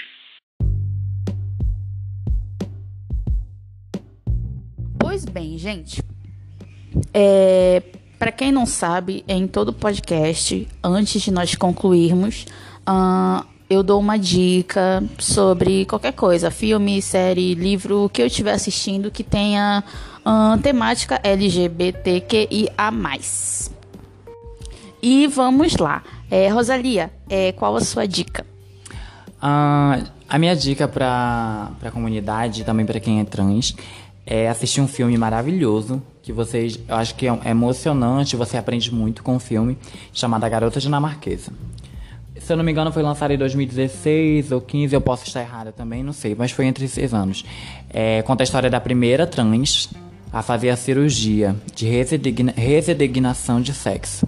Pois 4.98 5.26
bem, 5.26 5.58
gente. 5.58 6.02
É, 7.14 7.84
para 8.18 8.32
quem 8.32 8.50
não 8.50 8.66
sabe, 8.66 9.26
em 9.28 9.46
todo 9.46 9.74
podcast, 9.74 10.66
antes 10.82 11.22
de 11.22 11.32
nós 11.32 11.54
concluirmos, 11.56 12.46
uh, 12.88 13.46
eu 13.70 13.84
dou 13.84 14.00
uma 14.00 14.18
dica 14.18 15.04
sobre 15.20 15.86
qualquer 15.86 16.14
coisa, 16.14 16.50
filme, 16.50 17.02
série, 17.02 17.56
livro, 17.56 18.10
que 18.14 18.22
eu 18.22 18.28
estiver 18.28 18.54
assistindo 18.54 19.12
que 19.12 19.24
tenha 19.24 19.84
uh, 20.26 20.58
temática 20.62 21.20
LGBTQIA+. 21.22 22.90
E 25.10 25.26
vamos 25.26 25.78
lá. 25.78 26.04
É, 26.30 26.50
Rosalia, 26.50 27.10
é, 27.30 27.54
qual 27.54 27.78
a 27.78 27.80
sua 27.80 28.06
dica? 28.06 28.46
Uh, 29.42 30.06
a 30.28 30.38
minha 30.38 30.54
dica 30.54 30.86
para 30.86 31.72
a 31.82 31.92
comunidade, 31.92 32.66
também 32.66 32.86
para 32.86 33.00
quem 33.00 33.22
é 33.22 33.24
trans, 33.24 33.74
é 34.26 34.50
assistir 34.50 34.82
um 34.82 34.88
filme 34.88 35.18
maravilhoso 35.18 36.04
que 36.22 36.34
vocês, 36.34 36.78
eu 36.86 36.94
acho 36.94 37.16
que 37.16 37.26
é, 37.26 37.40
é 37.46 37.52
emocionante, 37.52 38.36
você 38.36 38.58
aprende 38.58 38.94
muito 38.94 39.24
com 39.24 39.32
o 39.32 39.36
um 39.36 39.40
filme 39.40 39.78
chamado 40.12 40.44
A 40.44 40.50
Garota 40.50 40.78
Dinamarquesa. 40.78 41.54
Se 42.38 42.52
eu 42.52 42.58
não 42.58 42.64
me 42.66 42.74
engano, 42.74 42.92
foi 42.92 43.02
lançado 43.02 43.32
em 43.32 43.38
2016 43.38 44.52
ou 44.52 44.60
15, 44.60 44.94
eu 44.94 45.00
posso 45.00 45.26
estar 45.26 45.40
errada 45.40 45.72
também, 45.72 46.04
não 46.04 46.12
sei, 46.12 46.36
mas 46.38 46.52
foi 46.52 46.66
entre 46.66 46.84
esses 46.84 47.14
anos. 47.14 47.46
É, 47.90 48.22
conta 48.24 48.44
a 48.44 48.46
história 48.46 48.70
da 48.70 48.82
primeira 48.82 49.26
trans 49.26 49.90
a 50.34 50.42
fazer 50.42 50.70
a 50.70 50.76
cirurgia 50.76 51.56
de 51.74 51.88
resigna 51.88 52.54
resignação 52.58 53.62
de 53.62 53.74
sexo. 53.74 54.28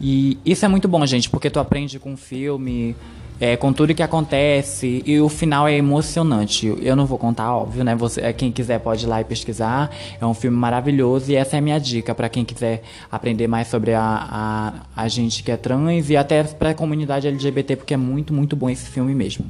E 0.00 0.38
isso 0.44 0.64
é 0.64 0.68
muito 0.68 0.88
bom, 0.88 1.04
gente, 1.06 1.30
porque 1.30 1.48
tu 1.48 1.60
aprende 1.60 1.98
com 1.98 2.14
o 2.14 2.16
filme, 2.16 2.96
é, 3.40 3.56
com 3.56 3.72
tudo 3.72 3.94
que 3.94 4.02
acontece 4.02 5.02
e 5.04 5.20
o 5.20 5.28
final 5.28 5.66
é 5.66 5.76
emocionante. 5.76 6.74
Eu 6.80 6.94
não 6.94 7.06
vou 7.06 7.18
contar, 7.18 7.54
óbvio, 7.54 7.84
né? 7.84 7.94
Você, 7.94 8.20
é, 8.20 8.32
quem 8.32 8.52
quiser 8.52 8.78
pode 8.80 9.04
ir 9.04 9.08
lá 9.08 9.20
e 9.20 9.24
pesquisar. 9.24 9.90
É 10.20 10.26
um 10.26 10.34
filme 10.34 10.56
maravilhoso 10.56 11.30
e 11.30 11.34
essa 11.34 11.56
é 11.56 11.58
a 11.58 11.62
minha 11.62 11.78
dica 11.78 12.14
para 12.14 12.28
quem 12.28 12.44
quiser 12.44 12.82
aprender 13.10 13.46
mais 13.46 13.68
sobre 13.68 13.92
a, 13.92 14.02
a, 14.04 15.02
a 15.02 15.08
gente 15.08 15.42
que 15.42 15.50
é 15.50 15.56
trans 15.56 16.10
e 16.10 16.16
até 16.16 16.42
para 16.44 16.70
a 16.70 16.74
comunidade 16.74 17.26
LGBT, 17.26 17.76
porque 17.76 17.94
é 17.94 17.98
muito, 17.98 18.32
muito 18.32 18.54
bom 18.54 18.70
esse 18.70 18.88
filme 18.88 19.14
mesmo. 19.14 19.46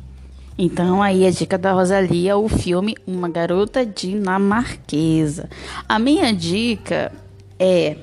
Então 0.57 1.03
aí 1.03 1.27
a 1.27 1.31
dica 1.31 1.59
da 1.59 1.73
Rosalia, 1.73 2.37
o 2.37 2.49
filme 2.49 2.95
Uma 3.07 3.29
Garota 3.29 3.85
Dinamarquesa. 3.85 5.51
A 5.89 5.99
minha 5.99 6.33
dica 6.33 7.11
é 7.59 7.97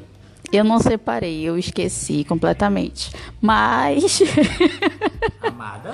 eu 0.51 0.63
não 0.63 0.79
separei, 0.79 1.41
eu 1.41 1.57
esqueci 1.57 2.23
completamente. 2.23 3.11
Mas. 3.39 4.21
Amada? 5.41 5.91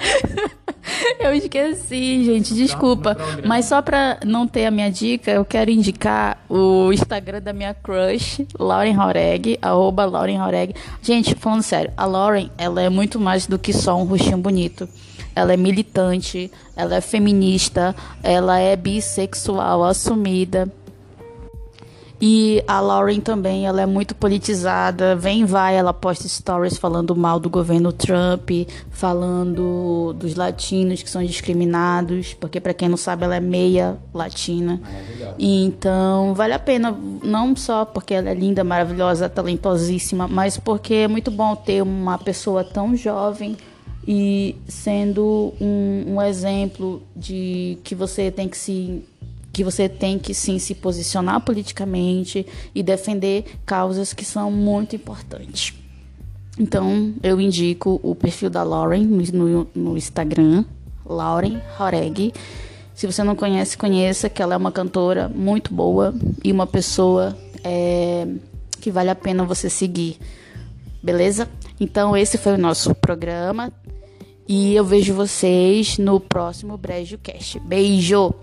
eu 1.20 1.34
esqueci, 1.34 2.24
gente, 2.24 2.54
desculpa. 2.54 3.18
Mas 3.46 3.66
só 3.66 3.82
pra 3.82 4.20
não 4.26 4.48
ter 4.48 4.66
a 4.66 4.72
minha 4.72 4.92
dica, 4.92 5.32
eu 5.32 5.46
quero 5.46 5.70
indicar 5.70 6.44
o 6.50 6.92
Instagram 6.92 7.42
da 7.42 7.54
minha 7.54 7.74
crush, 7.74 8.46
Lauren 8.58 8.98
Horeg, 8.98 9.60
arroba 9.62 10.06
Lauren 10.06 10.42
Horeg. 10.42 10.74
Gente, 11.02 11.36
falando 11.36 11.64
sério, 11.64 11.92
a 11.96 12.06
Lauren, 12.06 12.50
ela 12.58 12.82
é 12.82 12.90
muito 12.90 13.20
mais 13.20 13.48
do 13.48 13.60
que 13.60 13.74
só 13.74 13.96
um 13.98 14.06
rostinho 14.06 14.38
bonito 14.38 14.88
ela 15.38 15.54
é 15.54 15.58
militante, 15.58 16.52
ela 16.76 16.96
é 16.96 17.02
feminista, 17.02 17.96
ela 18.24 18.58
é 18.60 18.76
bissexual 18.76 19.84
assumida. 19.84 20.68
E 22.20 22.64
a 22.68 22.80
Lauren 22.80 23.20
também, 23.20 23.68
ela 23.68 23.82
é 23.82 23.86
muito 23.86 24.16
politizada. 24.16 25.16
Vem 25.16 25.46
vai, 25.46 25.76
ela 25.76 25.94
posta 25.94 26.28
stories 26.28 26.78
falando 26.78 27.16
mal 27.16 27.40
do 27.40 27.50
governo 27.50 27.92
Trump, 27.92 28.50
falando 28.90 30.14
dos 30.14 30.36
latinos 30.36 31.04
que 31.04 31.10
são 31.10 31.24
discriminados, 31.24 32.34
porque 32.34 32.60
para 32.60 32.74
quem 32.74 32.90
não 32.90 32.98
sabe, 32.98 33.24
ela 33.24 33.36
é 33.36 33.40
meia 33.40 33.98
latina. 34.14 34.82
E 35.38 35.64
então, 35.64 36.34
vale 36.34 36.54
a 36.54 36.60
pena, 36.60 36.98
não 37.24 37.56
só 37.56 37.86
porque 37.86 38.16
ela 38.16 38.30
é 38.30 38.34
linda, 38.34 38.64
maravilhosa, 38.64 39.30
talentosíssima, 39.30 40.28
mas 40.28 40.58
porque 40.58 40.94
é 40.96 41.08
muito 41.08 41.30
bom 41.30 41.56
ter 41.56 41.84
uma 41.84 42.18
pessoa 42.18 42.64
tão 42.64 42.96
jovem 42.96 43.56
e 44.08 44.56
sendo 44.68 45.54
um, 45.60 46.16
um 46.16 46.22
exemplo 46.22 47.04
de 47.16 47.78
que 47.84 47.94
você 47.94 48.32
tem 48.32 48.48
que 48.48 48.58
se 48.58 49.04
que 49.58 49.64
você 49.64 49.90
tem 49.90 50.20
que 50.20 50.36
sim 50.36 50.60
se 50.60 50.76
posicionar 50.76 51.42
politicamente 51.42 52.46
e 52.76 52.84
defender 52.84 53.44
causas 53.66 54.14
que 54.14 54.24
são 54.24 54.52
muito 54.52 54.96
importantes. 54.96 55.74
Então, 56.60 57.16
eu 57.24 57.42
indico 57.42 58.00
o 58.04 58.14
perfil 58.14 58.52
da 58.52 58.62
Lauren 58.62 59.04
no, 59.04 59.68
no 59.74 59.98
Instagram, 59.98 60.64
Lauren 61.04 61.60
Horeg. 61.80 62.32
Se 62.94 63.08
você 63.08 63.24
não 63.24 63.36
conhece, 63.36 63.76
conheça, 63.76 64.30
que 64.30 64.44
ela 64.44 64.54
é 64.54 64.58
uma 64.58 64.72
cantora 64.72 65.28
muito 65.28 65.74
boa 65.74 66.14
e 66.44 66.52
uma 66.52 66.68
pessoa 66.68 67.36
é, 67.64 68.28
que 68.80 68.92
vale 68.92 69.10
a 69.10 69.16
pena 69.16 69.44
você 69.44 69.72
seguir. 69.72 70.20
Beleza? 71.02 71.50
Então, 71.80 72.16
esse 72.16 72.38
foi 72.38 72.54
o 72.54 72.60
nosso 72.60 72.94
programa. 72.94 73.74
E 74.48 74.76
eu 74.76 74.86
vejo 74.86 75.16
vocês 75.16 75.98
no 75.98 76.20
próximo 76.20 76.78
Brejo 76.78 77.18
Cast. 77.18 77.60
Beijo! 77.62 78.36